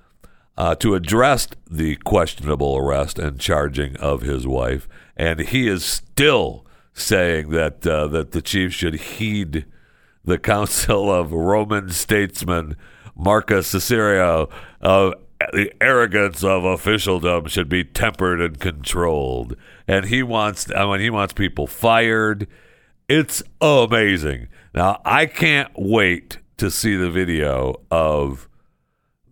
[0.56, 6.64] uh, to address the questionable arrest and charging of his wife, and he is still
[6.94, 9.66] saying that uh, that the chief should heed
[10.24, 12.76] the counsel of Roman statesman
[13.14, 14.48] Marcus Cicero
[14.80, 15.14] of
[15.52, 19.56] the arrogance of officialdom should be tempered and controlled.
[19.86, 22.46] And he wants I mean he wants people fired.
[23.08, 24.48] It's amazing.
[24.74, 28.48] Now I can't wait to see the video of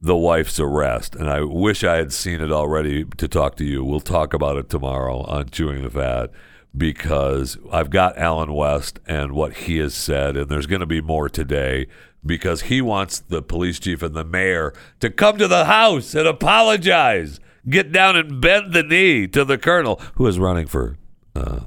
[0.01, 3.83] the wife's arrest, and I wish I had seen it already to talk to you.
[3.83, 6.31] We'll talk about it tomorrow on Chewing the Fat
[6.77, 11.01] because I've got Allen West and what he has said, and there's going to be
[11.01, 11.87] more today
[12.25, 16.27] because he wants the police chief and the mayor to come to the house and
[16.27, 20.97] apologize, get down and bend the knee to the colonel who is running for.
[21.35, 21.61] Uh,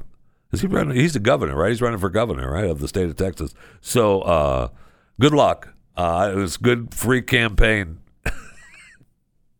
[0.51, 0.95] is he running?
[0.95, 1.69] He's the governor, right?
[1.69, 3.53] He's running for governor, right, of the state of Texas.
[3.81, 4.69] So, uh,
[5.19, 5.73] good luck.
[5.95, 7.99] Uh, it was good free campaign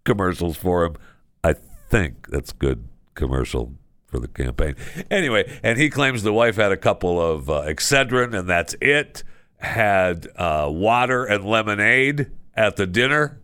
[0.06, 0.96] commercials for him.
[1.44, 1.56] I
[1.90, 3.74] think that's good commercial
[4.06, 4.76] for the campaign.
[5.12, 9.24] Anyway, and he claims the wife had a couple of uh, Excedrin and that's it.
[9.58, 13.40] Had uh, water and lemonade at the dinner.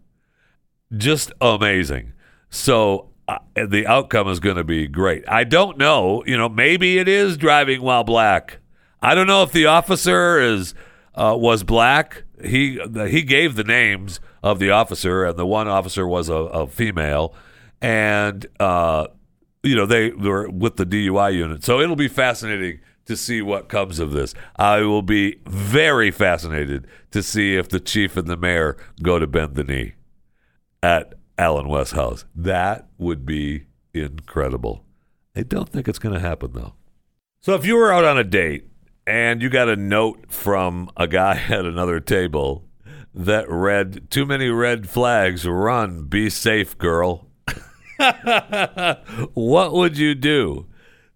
[0.96, 2.14] Just amazing.
[2.50, 5.24] So uh, the outcome is going to be great.
[5.28, 6.24] I don't know.
[6.26, 8.60] You know, maybe it is driving while black.
[9.02, 10.74] I don't know if the officer is
[11.16, 12.24] uh, was black.
[12.44, 16.68] He he gave the names of the officer, and the one officer was a, a
[16.68, 17.34] female,
[17.82, 19.08] and uh,
[19.62, 21.64] you know they were with the DUI unit.
[21.64, 24.34] So it'll be fascinating to see what comes of this.
[24.56, 29.28] I will be very fascinated to see if the chief and the mayor go to
[29.28, 29.94] bend the knee
[30.82, 32.26] at Allen West's house.
[32.36, 34.86] That would be incredible.
[35.36, 36.74] I don't think it's going to happen though.
[37.42, 38.68] So if you were out on a date
[39.06, 42.66] and you got a note from a guy at another table
[43.14, 47.28] that read, Too many red flags, run, be safe, girl.
[49.34, 50.68] what would you do?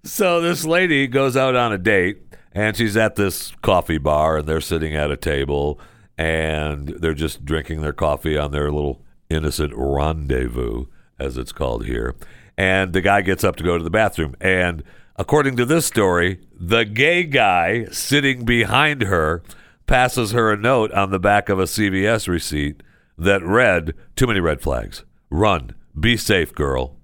[0.08, 2.22] So this lady goes out on a date
[2.54, 5.82] and she's at this coffee bar and they're sitting at a table
[6.18, 10.86] and they're just drinking their coffee on their little innocent rendezvous,
[11.20, 12.16] as it's called here.
[12.58, 14.34] And the guy gets up to go to the bathroom.
[14.40, 14.82] And
[15.18, 19.44] according to this story, the gay guy sitting behind her
[19.88, 22.82] passes her a note on the back of a CVS receipt
[23.18, 25.04] that read, Too many red flags.
[25.30, 25.76] Run.
[26.00, 26.96] Be safe, girl.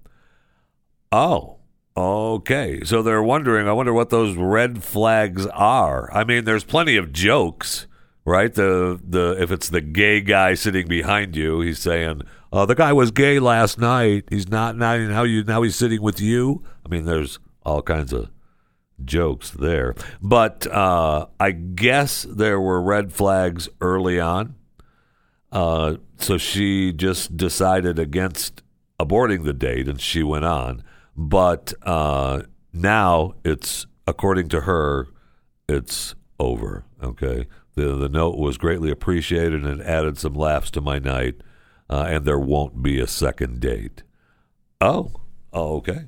[1.12, 1.53] Oh,
[1.96, 2.82] okay.
[2.84, 6.12] So they're wondering, I wonder what those red flags are.
[6.12, 7.86] I mean, there's plenty of jokes,
[8.24, 8.52] right?
[8.52, 12.92] The the if it's the gay guy sitting behind you, he's saying, "Oh, the guy
[12.92, 14.24] was gay last night.
[14.30, 14.96] He's not now.
[14.96, 18.30] Now you now he's sitting with you." I mean, there's all kinds of
[19.04, 24.54] jokes there, but uh, I guess there were red flags early on.
[25.50, 28.62] Uh, so she just decided against
[28.98, 30.82] aborting the date, and she went on.
[31.16, 35.08] But uh, now it's according to her,
[35.68, 36.84] it's over.
[37.02, 41.36] Okay, the the note was greatly appreciated and added some laughs to my night,
[41.88, 44.02] uh, and there won't be a second date.
[44.80, 45.12] Oh,
[45.52, 46.06] oh, okay.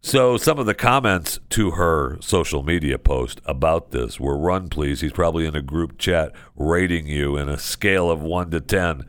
[0.00, 5.00] So some of the comments to her social media post about this were run please.
[5.00, 9.04] He's probably in a group chat rating you in a scale of one to ten.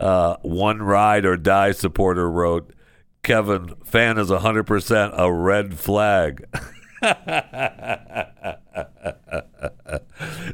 [0.00, 2.74] Uh, one ride or die supporter wrote,
[3.22, 6.46] Kevin, fan is 100% a red flag.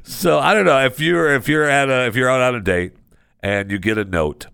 [0.04, 2.60] so I don't know if you're if you're at a if you're out on a
[2.60, 2.92] date
[3.40, 4.46] and you get a note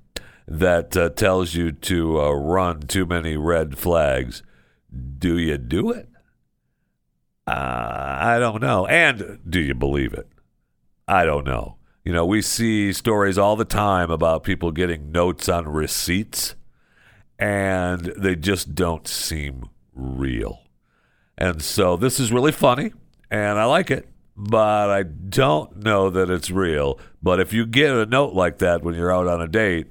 [0.47, 4.43] that uh, tells you to uh, run too many red flags,
[5.19, 6.09] do you do it?
[7.47, 8.87] Uh, I don't know.
[8.87, 10.29] And do you believe it?
[11.09, 11.77] I don't know.
[12.05, 16.55] You know, we see stories all the time about people getting notes on receipts
[17.43, 20.63] and they just don't seem real.
[21.37, 22.93] And so this is really funny
[23.33, 27.01] and I like it, but I don't know that it's real.
[27.21, 29.89] But if you get a note like that when you're out on a date,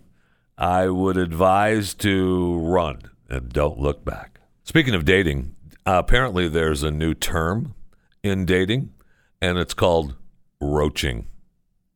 [0.57, 4.39] I would advise to run and don't look back.
[4.63, 5.53] Speaking of dating,
[5.85, 7.75] apparently there's a new term
[8.23, 8.93] in dating,
[9.41, 10.15] and it's called
[10.61, 11.27] roaching.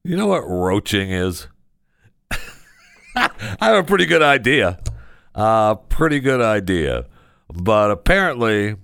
[0.04, 1.48] You know what roaching is?
[3.16, 3.30] I
[3.62, 4.80] have a pretty good idea.
[5.36, 7.06] Uh, pretty good idea.
[7.54, 8.78] But apparently,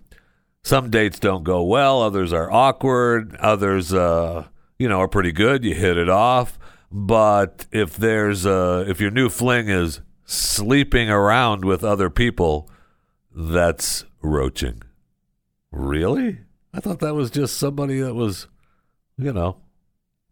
[0.63, 2.01] some dates don't go well.
[2.01, 3.35] Others are awkward.
[3.37, 5.63] Others, uh, you know, are pretty good.
[5.63, 6.59] You hit it off.
[6.91, 12.69] But if there's uh, if your new fling is sleeping around with other people,
[13.33, 14.83] that's roaching.
[15.71, 16.39] Really?
[16.73, 18.47] I thought that was just somebody that was,
[19.17, 19.57] you know,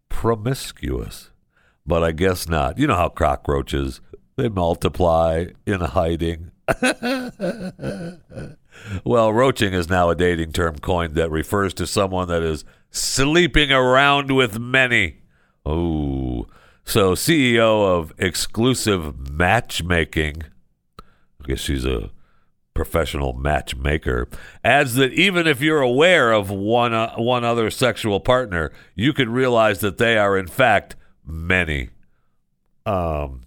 [0.09, 1.31] promiscuous.
[1.85, 2.77] But I guess not.
[2.77, 4.01] You know how cockroaches,
[4.39, 6.51] they multiply in hiding.
[9.03, 13.71] well, roaching is now a dating term coined that refers to someone that is sleeping
[13.71, 15.17] around with many.
[15.65, 16.47] Oh,
[16.83, 20.43] so CEO of exclusive matchmaking,
[20.99, 22.09] I guess she's a
[22.73, 24.27] professional matchmaker,
[24.63, 29.29] adds that even if you're aware of one uh, one other sexual partner, you could
[29.29, 31.89] realize that they are in fact many.
[32.85, 33.41] Um,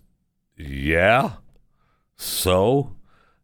[0.57, 1.33] yeah.
[2.17, 2.97] So,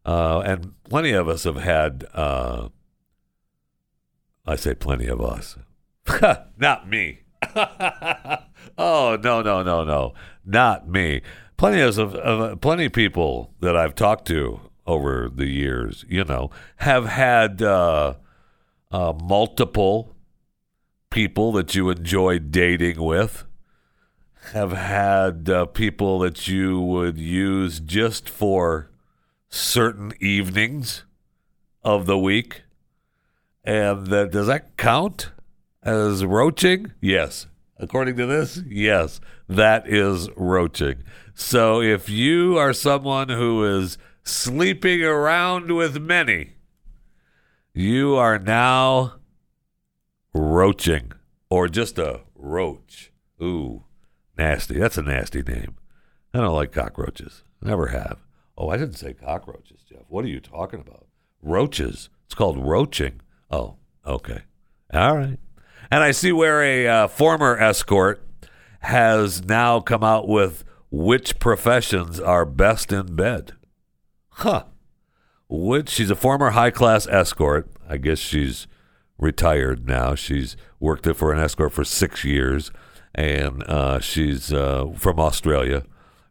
[0.05, 2.05] uh, and plenty of us have had.
[2.13, 2.69] Uh,
[4.45, 5.57] I say plenty of us,
[6.57, 7.19] not me.
[7.55, 10.13] oh no no no no,
[10.45, 11.21] not me.
[11.57, 16.49] Plenty of, of plenty of people that I've talked to over the years, you know,
[16.77, 18.15] have had uh,
[18.91, 20.15] uh, multiple
[21.09, 23.45] people that you enjoy dating with.
[24.53, 28.89] Have had uh, people that you would use just for
[29.49, 31.03] certain evenings
[31.83, 32.63] of the week.
[33.63, 35.31] And that, does that count
[35.83, 36.93] as roaching?
[37.01, 37.47] Yes.
[37.77, 41.03] According to this, yes, that is roaching.
[41.33, 46.51] So if you are someone who is sleeping around with many,
[47.73, 49.13] you are now
[50.33, 51.13] roaching
[51.49, 53.13] or just a roach.
[53.41, 53.85] Ooh,
[54.39, 54.79] nasty.
[54.79, 55.75] That's a nasty name.
[56.33, 57.43] I don't like cockroaches.
[57.61, 58.19] Never have.
[58.57, 60.03] Oh, I didn't say cockroaches, Jeff.
[60.07, 61.07] What are you talking about?
[61.41, 62.09] Roaches.
[62.25, 63.21] It's called roaching.
[63.51, 63.75] Oh,
[64.05, 64.41] okay.
[64.93, 65.39] All right.
[65.91, 68.23] And I see where a uh, former escort
[68.81, 73.53] has now come out with which professions are best in bed.
[74.29, 74.65] Huh.
[75.47, 77.69] Which she's a former high class escort.
[77.87, 78.67] I guess she's
[79.17, 80.15] retired now.
[80.15, 82.71] She's worked for an escort for six years,
[83.15, 85.83] and uh, she's uh, from Australia.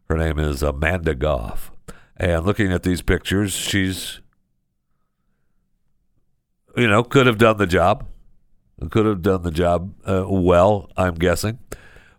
[0.09, 1.71] Her name is Amanda Goff.
[2.17, 4.19] And looking at these pictures, she's,
[6.75, 8.07] you know, could have done the job.
[8.89, 11.59] Could have done the job uh, well, I'm guessing.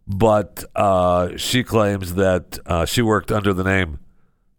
[0.06, 3.98] But uh, she claims that uh, she worked under the name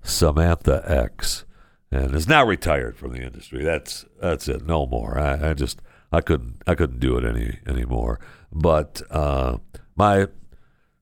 [0.01, 1.45] Samantha X
[1.91, 3.63] and is now retired from the industry.
[3.63, 4.65] That's that's it.
[4.65, 5.19] No more.
[5.19, 8.19] I, I just I couldn't I couldn't do it any anymore.
[8.51, 9.57] But uh,
[9.95, 10.27] my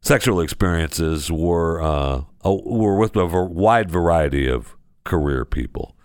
[0.01, 5.95] sexual experiences were uh, were with a wide variety of career people,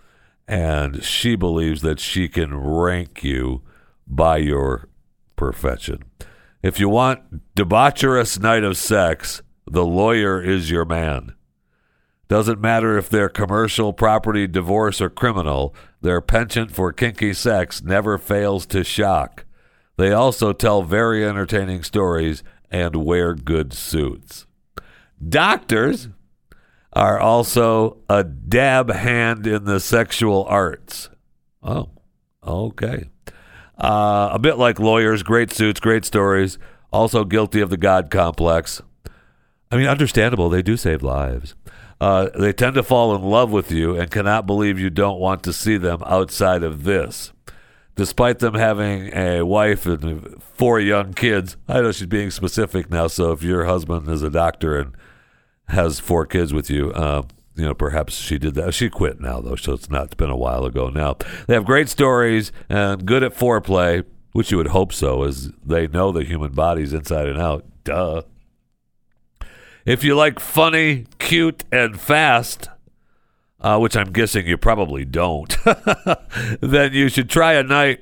[0.47, 3.61] and she believes that she can rank you
[4.07, 4.89] by your
[5.35, 6.03] profession.
[6.61, 11.35] If you want debaucherous night of sex, the lawyer is your man.
[12.27, 18.17] Doesn't matter if they're commercial, property, divorce, or criminal, their penchant for kinky sex never
[18.17, 19.45] fails to shock.
[19.97, 24.45] They also tell very entertaining stories and wear good suits.
[25.27, 26.09] Doctors
[26.93, 31.09] are also a dab hand in the sexual arts.
[31.61, 31.89] Oh,
[32.45, 33.09] okay.
[33.77, 36.57] Uh, a bit like lawyers, great suits, great stories,
[36.91, 38.81] also guilty of the God complex.
[39.71, 41.55] I mean, understandable, they do save lives.
[41.99, 45.43] Uh, they tend to fall in love with you and cannot believe you don't want
[45.43, 47.31] to see them outside of this.
[47.95, 53.07] Despite them having a wife and four young kids, I know she's being specific now.
[53.07, 54.93] So if your husband is a doctor and
[55.69, 57.23] has four kids with you, uh,
[57.55, 58.73] you know, perhaps she did that.
[58.73, 61.15] She quit now, though, so it's not it's been a while ago now.
[61.47, 64.03] They have great stories and good at foreplay,
[64.33, 67.65] which you would hope so, as they know the human body's inside and out.
[67.85, 68.23] Duh.
[69.85, 72.67] If you like funny, cute, and fast,
[73.61, 75.55] uh, which I'm guessing you probably don't,
[76.61, 78.01] then you should try a night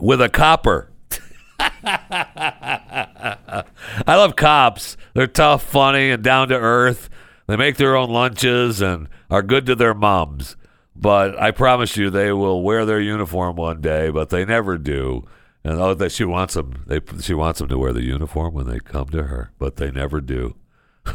[0.00, 0.90] with a copper.
[1.84, 3.64] I
[4.06, 4.96] love cops.
[5.14, 7.10] They're tough, funny, and down to earth.
[7.46, 10.56] They make their own lunches and are good to their moms.
[10.94, 15.26] But I promise you, they will wear their uniform one day, but they never do.
[15.64, 16.84] And oh, that she wants them.
[16.86, 19.90] They she wants them to wear the uniform when they come to her, but they
[19.90, 20.56] never do.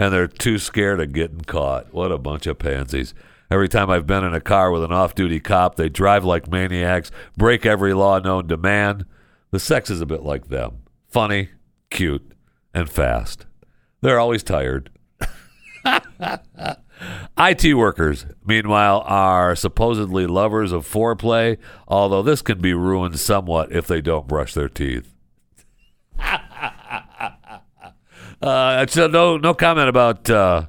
[0.00, 1.92] and they're too scared of getting caught.
[1.92, 3.12] What a bunch of pansies.
[3.50, 6.50] Every time I've been in a car with an off duty cop, they drive like
[6.50, 9.04] maniacs, break every law known to man.
[9.50, 11.50] The sex is a bit like them funny,
[11.90, 12.32] cute,
[12.72, 13.44] and fast.
[14.00, 14.88] They're always tired.
[17.36, 23.86] IT workers, meanwhile, are supposedly lovers of foreplay, although this can be ruined somewhat if
[23.86, 25.12] they don't brush their teeth.
[28.40, 30.66] Uh, so no no comment about uh,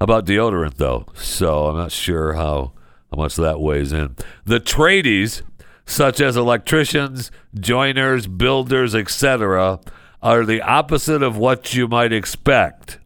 [0.00, 1.06] about deodorant though.
[1.14, 2.72] So I'm not sure how
[3.10, 4.16] how much that weighs in.
[4.44, 5.42] The tradies,
[5.86, 9.80] such as electricians, joiners, builders, etc.,
[10.22, 12.98] are the opposite of what you might expect.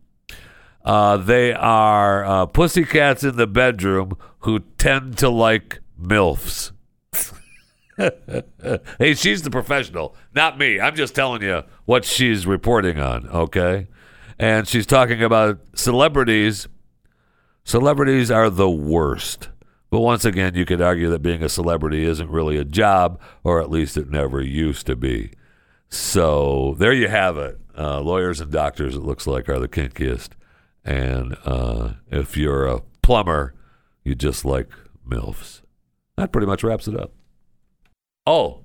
[0.85, 6.72] Uh, they are uh, pussycats in the bedroom who tend to like milfs.
[8.99, 10.81] hey, she's the professional, not me.
[10.81, 13.87] I'm just telling you what she's reporting on, okay?
[14.39, 16.68] And she's talking about celebrities.
[17.64, 19.49] Celebrities are the worst.
[19.91, 23.61] But once again, you could argue that being a celebrity isn't really a job, or
[23.61, 25.33] at least it never used to be.
[25.91, 27.59] So there you have it.
[27.76, 30.30] Uh, lawyers and doctors, it looks like, are the kinkiest.
[30.85, 33.55] And uh, if you're a plumber,
[34.03, 34.70] you just like
[35.07, 35.61] MILFs.
[36.16, 37.12] That pretty much wraps it up.
[38.26, 38.64] Oh,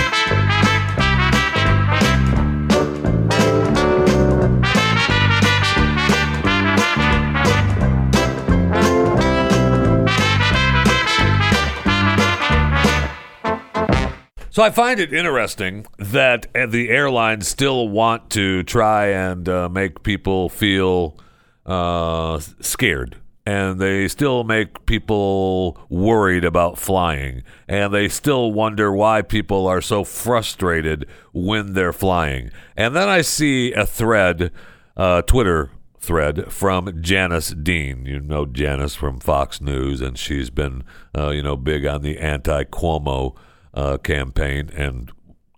[14.51, 19.69] So I find it interesting that uh, the airlines still want to try and uh,
[19.69, 21.17] make people feel
[21.65, 23.15] uh, scared.
[23.45, 27.43] And they still make people worried about flying.
[27.69, 32.51] And they still wonder why people are so frustrated when they're flying.
[32.75, 34.51] And then I see a thread,
[34.97, 38.05] uh, Twitter thread from Janice Dean.
[38.05, 40.83] You know Janice from Fox News, and she's been,
[41.17, 43.37] uh, you know, big on the anti Cuomo
[43.73, 45.11] uh, campaign, and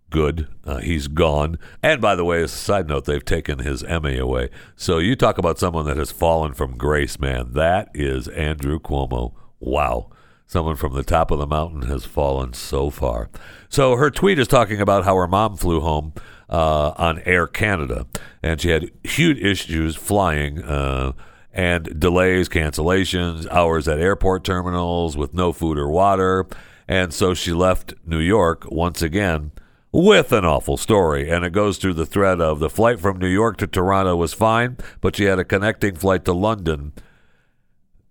[0.09, 0.47] good.
[0.64, 1.57] Uh, he's gone.
[1.82, 4.49] And by the way, as a side note, they've taken his Emmy away.
[4.76, 7.53] So you talk about someone that has fallen from grace, man.
[7.53, 9.34] That is Andrew Cuomo.
[9.59, 10.11] Wow.
[10.45, 13.30] Someone from the top of the mountain has fallen so far.
[13.70, 16.14] So her tweet is talking about how her mom flew home
[16.47, 18.05] uh, on Air Canada,
[18.43, 20.61] and she had huge issues flying.
[20.61, 21.14] Uh,
[21.55, 26.47] and delays, cancellations, hours at airport terminals with no food or water.
[26.88, 29.51] And so she left New York once again
[29.91, 31.29] with an awful story.
[31.29, 34.34] And it goes through the thread of the flight from New York to Toronto was
[34.34, 36.93] fine, but she had a connecting flight to London.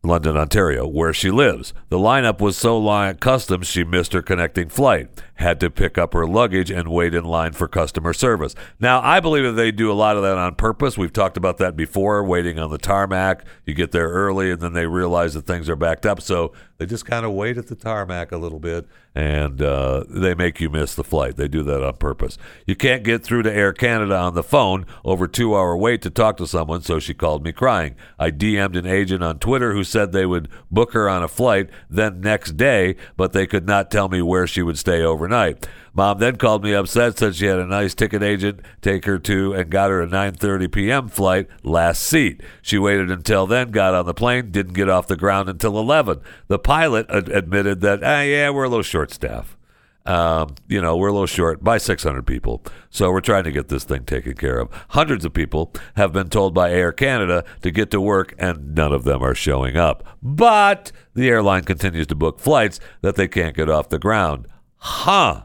[0.04, 1.72] London, Ontario, where she lives.
[1.88, 5.96] The lineup was so long at customs she missed her connecting flight, had to pick
[5.96, 8.56] up her luggage and wait in line for customer service.
[8.80, 10.98] Now, I believe that they do a lot of that on purpose.
[10.98, 13.44] We've talked about that before, waiting on the tarmac.
[13.64, 16.20] You get there early and then they realize that things are backed up.
[16.20, 16.52] So
[16.82, 20.60] they just kind of wait at the tarmac a little bit and uh, they make
[20.60, 21.36] you miss the flight.
[21.36, 22.38] They do that on purpose.
[22.66, 26.10] You can't get through to Air Canada on the phone over two hour wait to
[26.10, 27.94] talk to someone, so she called me crying.
[28.18, 31.70] I DM'd an agent on Twitter who said they would book her on a flight
[31.88, 35.68] then next day, but they could not tell me where she would stay overnight.
[35.94, 39.52] Mom then called me upset, said she had a nice ticket agent take her to
[39.52, 41.08] and got her a 9:30 p.m.
[41.08, 42.42] flight, last seat.
[42.62, 46.20] She waited until then, got on the plane, didn't get off the ground until 11.
[46.48, 49.56] The pilot ad- admitted that, ah, yeah, we're a little short staff.
[50.04, 52.64] Um, you know, we're a little short by 600 people.
[52.90, 54.68] So we're trying to get this thing taken care of.
[54.88, 58.92] Hundreds of people have been told by Air Canada to get to work, and none
[58.92, 60.02] of them are showing up.
[60.20, 64.48] But the airline continues to book flights that they can't get off the ground.
[64.78, 65.42] Huh.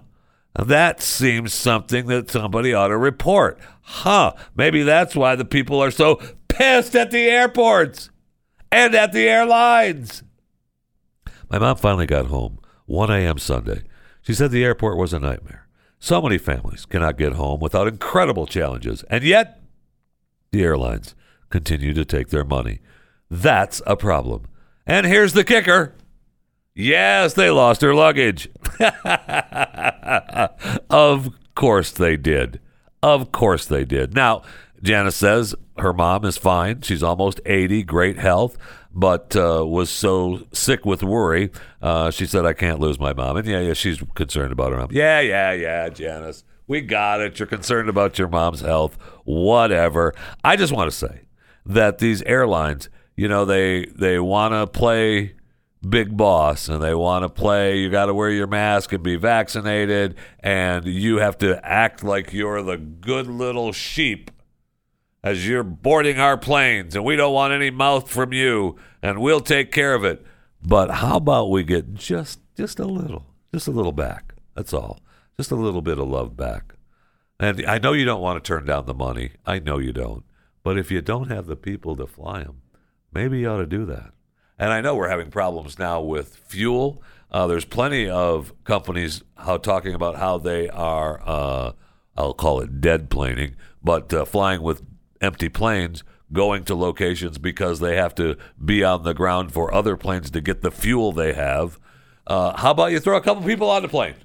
[0.58, 3.60] That seems something that somebody ought to report.
[3.82, 4.34] Huh.
[4.56, 8.10] Maybe that's why the people are so pissed at the airports
[8.72, 10.24] and at the airlines.
[11.50, 13.38] My mom finally got home 1 a.m.
[13.38, 13.84] Sunday.
[14.22, 15.68] She said the airport was a nightmare.
[16.00, 19.62] So many families cannot get home without incredible challenges, and yet
[20.52, 21.16] the airlines
[21.50, 22.82] continue to take their money.
[23.30, 24.48] That's a problem.
[24.86, 25.96] And here's the kicker.
[26.80, 28.50] Yes, they lost their luggage.
[30.92, 32.60] of course they did.
[33.02, 34.14] Of course they did.
[34.14, 34.44] Now,
[34.84, 36.82] Janice says her mom is fine.
[36.82, 38.58] She's almost 80, great health,
[38.94, 41.50] but uh, was so sick with worry.
[41.82, 43.38] Uh, she said, I can't lose my mom.
[43.38, 44.90] And yeah, yeah, she's concerned about her mom.
[44.92, 46.44] Yeah, yeah, yeah, Janice.
[46.68, 47.40] We got it.
[47.40, 49.00] You're concerned about your mom's health.
[49.24, 50.14] Whatever.
[50.44, 51.22] I just want to say
[51.66, 55.34] that these airlines, you know, they they want to play
[55.88, 59.16] big boss and they want to play you got to wear your mask and be
[59.16, 64.32] vaccinated and you have to act like you're the good little sheep
[65.24, 69.40] as you're boarding our planes and we don't want any mouth from you and we'll
[69.40, 70.26] take care of it.
[70.62, 75.00] But how about we get just just a little just a little back that's all.
[75.38, 76.74] Just a little bit of love back.
[77.40, 79.34] And i know you don't want to turn down the money.
[79.46, 80.24] I know you don't.
[80.64, 82.62] But if you don't have the people to fly them
[83.14, 84.12] maybe you ought to do that
[84.58, 87.02] and I know we're having problems now with fuel.
[87.32, 91.72] Uh, there's plenty of companies how talking about how they are, uh,
[92.16, 94.82] I'll call it dead planing, but uh, flying with
[95.22, 99.96] empty planes, going to locations because they have to be on the ground for other
[99.96, 101.80] planes to get the fuel they have.
[102.26, 104.16] Uh, how about you throw a couple people on the plane?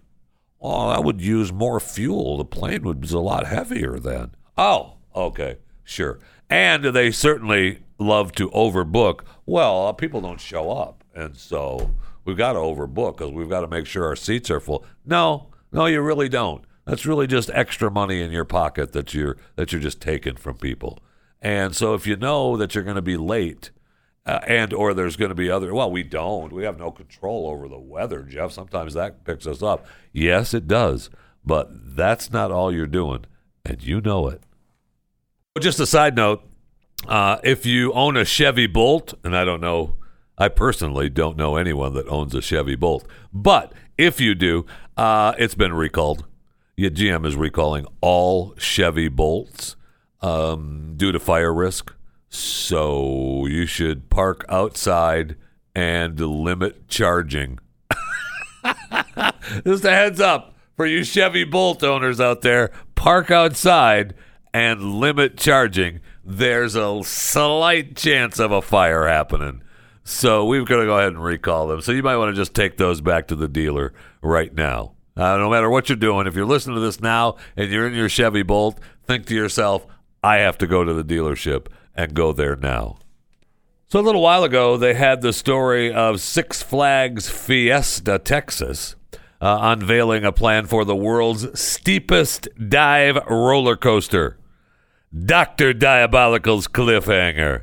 [0.61, 2.37] Oh, I would use more fuel.
[2.37, 4.33] The plane would be a lot heavier then.
[4.57, 5.57] Oh, okay.
[5.85, 6.18] Sure.
[6.49, 9.20] And they certainly love to overbook.
[9.46, 11.05] Well, uh, people don't show up.
[11.14, 11.94] And so
[12.24, 14.84] we've got to overbook because we've got to make sure our seats are full.
[15.05, 16.64] No, no, you really don't.
[16.84, 20.57] That's really just extra money in your pocket that you're that you're just taking from
[20.57, 20.98] people.
[21.40, 23.70] And so if you know that you're going to be late,
[24.26, 27.48] uh, and or there's going to be other well we don't we have no control
[27.48, 31.11] over the weather jeff sometimes that picks us up yes it does
[31.44, 33.24] but that's not all you're doing
[33.64, 34.44] and you know it
[35.61, 36.44] just a side note
[37.09, 39.96] uh, if you own a chevy bolt and i don't know
[40.38, 44.64] i personally don't know anyone that owns a chevy bolt but if you do
[44.96, 46.24] uh, it's been recalled
[46.76, 49.76] yeah, gm is recalling all chevy bolts
[50.20, 51.92] um, due to fire risk
[52.34, 55.36] so you should park outside
[55.74, 57.59] and limit charging.
[59.64, 64.14] Just a heads up for you Chevy Bolt owners out there park outside
[64.55, 66.00] and limit charging.
[66.24, 69.62] There's a slight chance of a fire happening.
[70.05, 71.80] So we've got to go ahead and recall them.
[71.80, 74.92] So you might want to just take those back to the dealer right now.
[75.16, 77.94] Uh, no matter what you're doing, if you're listening to this now and you're in
[77.94, 79.86] your Chevy Bolt, think to yourself,
[80.22, 82.98] I have to go to the dealership and go there now.
[83.88, 88.96] So, a little while ago, they had the story of Six Flags Fiesta, Texas,
[89.38, 94.38] uh, unveiling a plan for the world's steepest dive roller coaster.
[95.14, 95.74] Dr.
[95.74, 97.62] Diabolical's Cliffhanger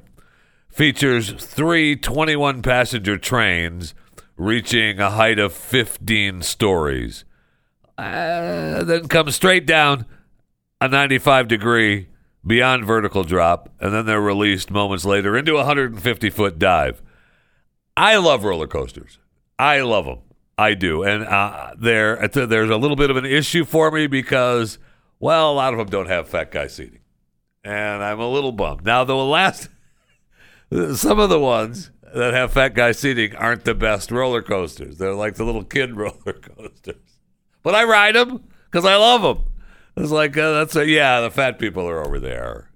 [0.69, 3.95] features three 21 passenger trains
[4.37, 7.25] reaching a height of 15 stories.
[7.97, 10.05] Uh, then comes straight down
[10.79, 12.07] a 95 degree
[12.45, 17.01] beyond vertical drop, and then they're released moments later into a 150 foot dive.
[17.97, 19.19] I love roller coasters.
[19.57, 20.19] I love them.
[20.57, 24.77] I do, and uh, there there's a little bit of an issue for me because,
[25.19, 26.99] well, a lot of them don't have fat guy seating,
[27.63, 28.85] and I'm a little bummed.
[28.85, 29.69] Now, the last,
[30.95, 34.97] some of the ones that have fat guy seating aren't the best roller coasters.
[34.97, 37.19] They're like the little kid roller coasters,
[37.63, 39.45] but I ride them because I love them.
[39.97, 42.71] It's like uh, that's a, yeah, the fat people are over there.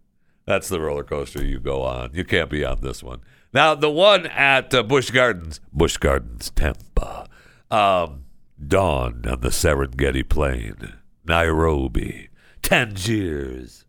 [0.45, 2.11] That's the roller coaster you go on.
[2.13, 3.21] You can't be on this one.
[3.53, 7.29] Now the one at uh, Busch Gardens, Busch Gardens, Tampa,
[7.71, 8.25] um,
[8.65, 12.29] Dawn on the Serengeti Plain, Nairobi,
[12.61, 13.82] Tangiers.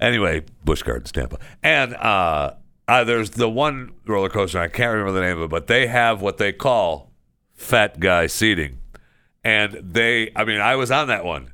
[0.00, 2.54] Anyway, Busch Gardens, Tampa, and uh,
[2.88, 5.86] uh, there's the one roller coaster I can't remember the name of it, but they
[5.86, 7.12] have what they call
[7.54, 8.78] fat guy seating,
[9.42, 11.52] and they, I mean, I was on that one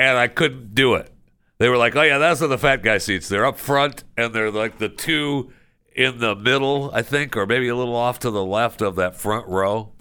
[0.00, 1.12] and I couldn't do it.
[1.58, 3.28] They were like, "Oh yeah, that's the fat guy seats.
[3.28, 5.52] They're up front, and they're like the two
[5.94, 9.14] in the middle, I think, or maybe a little off to the left of that
[9.14, 9.92] front row,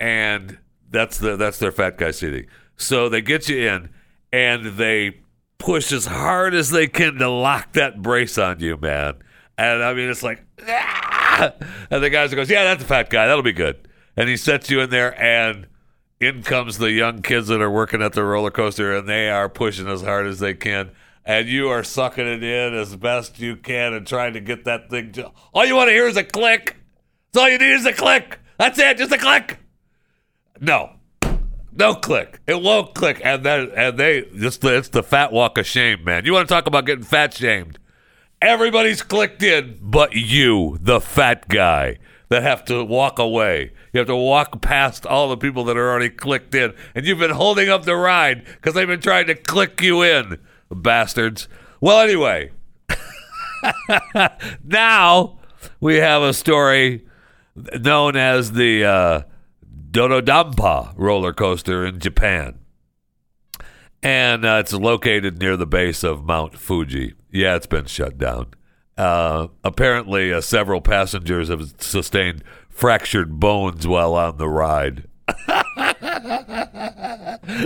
[0.00, 0.58] and
[0.90, 2.46] that's the that's their fat guy seating.
[2.76, 3.90] So they get you in,
[4.32, 5.20] and they
[5.58, 9.14] push as hard as they can to lock that brace on you, man.
[9.58, 11.52] And I mean, it's like, ah!
[11.90, 13.26] and the guy goes, "Yeah, that's a fat guy.
[13.26, 15.66] That'll be good." And he sets you in there, and
[16.20, 19.48] in comes the young kids that are working at the roller coaster and they are
[19.48, 20.90] pushing as hard as they can
[21.24, 24.88] and you are sucking it in as best you can and trying to get that
[24.88, 26.76] thing to all you want to hear is a click
[27.32, 29.58] that's all you need is a click that's it just a click
[30.60, 30.90] no
[31.76, 32.40] no click.
[32.46, 33.20] It won't click.
[33.24, 36.24] And then and they just it's the fat walk of shame man.
[36.24, 37.78] You want to talk about getting fat shamed?
[38.42, 41.98] Everybody's clicked in but you the fat guy
[42.28, 43.72] that have to walk away.
[43.92, 47.18] You have to walk past all the people that are already clicked in, and you've
[47.18, 50.38] been holding up the ride because they've been trying to click you in,
[50.70, 51.48] bastards.
[51.80, 52.50] Well, anyway,
[54.64, 55.38] now
[55.80, 57.06] we have a story
[57.54, 59.22] known as the uh,
[59.96, 62.58] Do-Dodonpa roller coaster in Japan.
[64.02, 67.14] And uh, it's located near the base of Mount Fuji.
[67.32, 68.48] Yeah, it's been shut down.
[68.98, 75.08] Uh, apparently, uh, several passengers have sustained fractured bones while on the ride.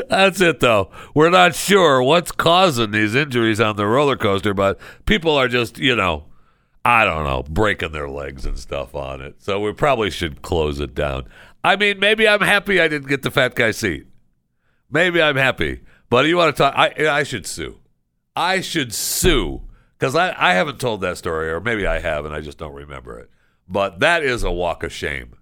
[0.08, 0.92] That's it, though.
[1.14, 5.78] We're not sure what's causing these injuries on the roller coaster, but people are just,
[5.78, 6.26] you know,
[6.84, 9.42] I don't know, breaking their legs and stuff on it.
[9.42, 11.26] So we probably should close it down.
[11.62, 14.06] I mean, maybe I'm happy I didn't get the fat guy seat.
[14.90, 15.80] Maybe I'm happy.
[16.08, 16.74] But you want to talk?
[16.76, 17.78] I, I should sue.
[18.34, 19.62] I should sue
[19.98, 22.72] because I, I haven't told that story, or maybe I have, and I just don't
[22.72, 23.30] remember it.
[23.68, 25.36] But that is a walk of shame.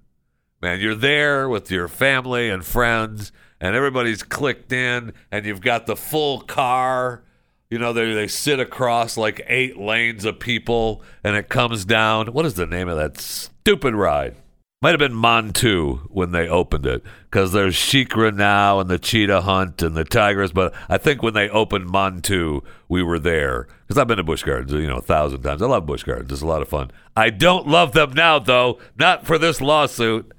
[0.60, 3.30] Man, you're there with your family and friends,
[3.60, 7.22] and everybody's clicked in, and you've got the full car.
[7.70, 12.28] You know, they, they sit across like eight lanes of people, and it comes down.
[12.28, 14.36] What is the name of that stupid ride?
[14.80, 19.40] Might have been Montu when they opened it because there's SheiKra now and the Cheetah
[19.40, 20.52] Hunt and the Tigris.
[20.52, 24.44] But I think when they opened Montu, we were there because I've been to Busch
[24.44, 25.62] Gardens, you know, a thousand times.
[25.62, 26.92] I love Busch Gardens; it's a lot of fun.
[27.16, 30.32] I don't love them now, though, not for this lawsuit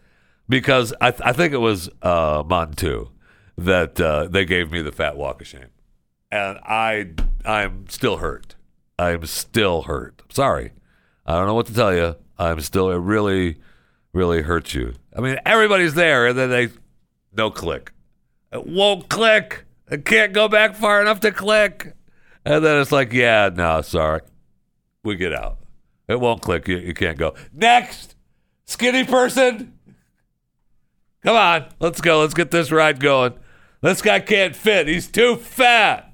[0.47, 3.09] because I, th- I think it was uh, Montu
[3.57, 5.67] that uh, they gave me the fat walk of shame,
[6.32, 7.11] and I
[7.45, 8.55] I'm still hurt.
[8.97, 10.21] I'm still hurt.
[10.30, 10.71] Sorry,
[11.25, 12.15] I don't know what to tell you.
[12.38, 13.57] I'm still it really
[14.13, 14.93] really hurts you.
[15.15, 16.69] I mean, everybody's there, and then they
[17.34, 17.91] no click.
[18.51, 19.65] It won't click.
[19.89, 21.95] It can't go back far enough to click.
[22.45, 24.21] And then it's like, yeah, no, sorry.
[25.03, 25.59] We get out.
[26.07, 26.67] It won't click.
[26.67, 27.36] You, you can't go.
[27.53, 28.15] Next,
[28.65, 29.73] skinny person.
[31.23, 32.21] Come on, let's go.
[32.21, 33.34] Let's get this ride going.
[33.82, 34.88] This guy can't fit.
[34.88, 36.09] He's too fat.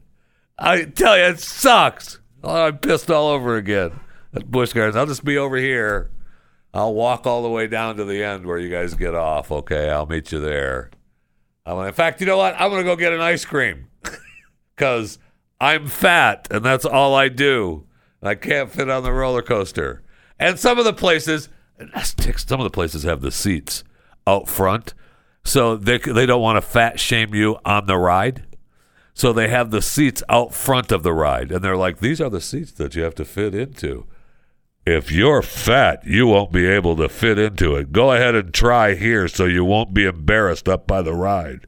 [0.57, 2.19] I tell you, it sucks.
[2.43, 3.99] I'm pissed all over again
[4.33, 4.95] at Busch Gardens.
[4.95, 6.11] I'll just be over here.
[6.73, 9.51] I'll walk all the way down to the end where you guys get off.
[9.51, 10.91] Okay, I'll meet you there.
[11.65, 12.55] I'm gonna, in fact, you know what?
[12.59, 13.87] I'm to go get an ice cream
[14.75, 15.17] because
[15.59, 17.85] I'm fat and that's all I do.
[18.21, 20.03] I can't fit on the roller coaster.
[20.39, 21.49] And some of the places,
[22.37, 23.83] some of the places have the seats
[24.27, 24.93] out front,
[25.43, 28.45] so they they don't want to fat shame you on the ride.
[29.17, 32.29] So they have the seats out front of the ride, and they're like, "These are
[32.29, 34.05] the seats that you have to fit into."
[34.85, 37.93] If you're fat, you won't be able to fit into it.
[37.93, 41.65] Go ahead and try here so you won't be embarrassed up by the ride.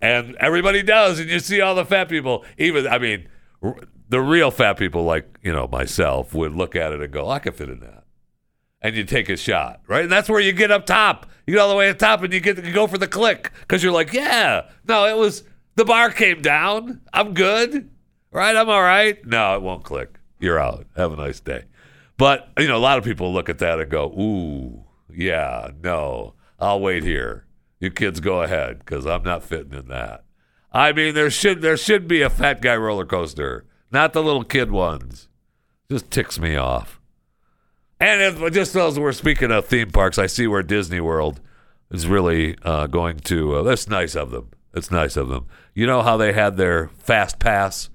[0.00, 2.44] And everybody does, and you see all the fat people.
[2.58, 3.28] Even, I mean,
[3.62, 3.76] r-
[4.08, 7.38] the real fat people, like you know myself, would look at it and go, "I
[7.38, 8.04] can fit in that,"
[8.82, 10.02] and you take a shot, right?
[10.02, 11.26] And that's where you get up top.
[11.46, 13.52] You get all the way up top, and you get to go for the click
[13.60, 15.44] because you're like, "Yeah, no, it was
[15.76, 17.00] the bar came down.
[17.12, 17.90] I'm good,
[18.30, 18.56] right?
[18.56, 20.18] I'm all right." No, it won't click.
[20.38, 20.86] You're out.
[20.96, 21.64] Have a nice day.
[22.16, 26.34] But you know, a lot of people look at that and go, "Ooh, yeah, no,
[26.58, 27.46] I'll wait here.
[27.78, 30.24] You kids go ahead because I'm not fitting in that."
[30.72, 34.44] I mean, there should there should be a fat guy roller coaster, not the little
[34.44, 35.28] kid ones.
[35.90, 37.00] Just ticks me off.
[37.98, 41.40] And if, just as we're speaking of theme parks, I see where Disney World
[41.90, 43.56] is really uh, going to.
[43.56, 44.50] Uh, that's nice of them.
[44.74, 45.46] It's nice of them.
[45.74, 47.90] You know how they had their fast pass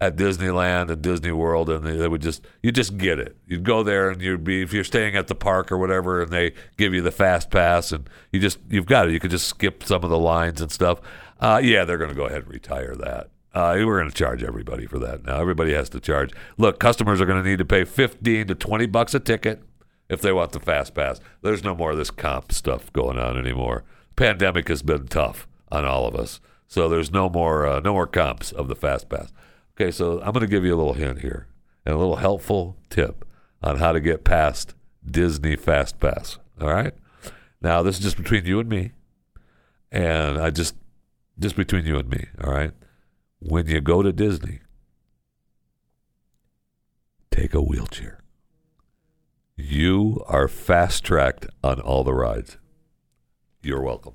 [0.00, 3.36] at Disneyland and Disney World, and they, they would just you just get it.
[3.46, 6.30] You'd go there, and you'd be if you're staying at the park or whatever, and
[6.30, 9.12] they give you the fast pass, and you just you've got it.
[9.12, 11.00] You could just skip some of the lines and stuff.
[11.40, 13.30] Uh, yeah, they're going to go ahead and retire that.
[13.54, 15.40] Uh, we're going to charge everybody for that now.
[15.40, 16.32] Everybody has to charge.
[16.58, 19.62] Look, customers are going to need to pay fifteen to twenty bucks a ticket
[20.08, 21.20] if they want the fast pass.
[21.42, 23.84] There's no more of this comp stuff going on anymore.
[24.16, 28.06] Pandemic has been tough on all of us, so there's no more uh, no more
[28.06, 29.32] comps of the fast pass.
[29.76, 31.48] Okay, so I'm going to give you a little hint here
[31.84, 33.24] and a little helpful tip
[33.62, 36.38] on how to get past Disney Fast Pass.
[36.60, 36.94] All right.
[37.60, 38.92] Now this is just between you and me,
[39.90, 40.76] and I just
[41.38, 42.26] just between you and me.
[42.42, 42.72] All right.
[43.40, 44.60] When you go to Disney,
[47.30, 48.20] take a wheelchair.
[49.56, 52.58] You are fast tracked on all the rides.
[53.62, 54.14] You're welcome.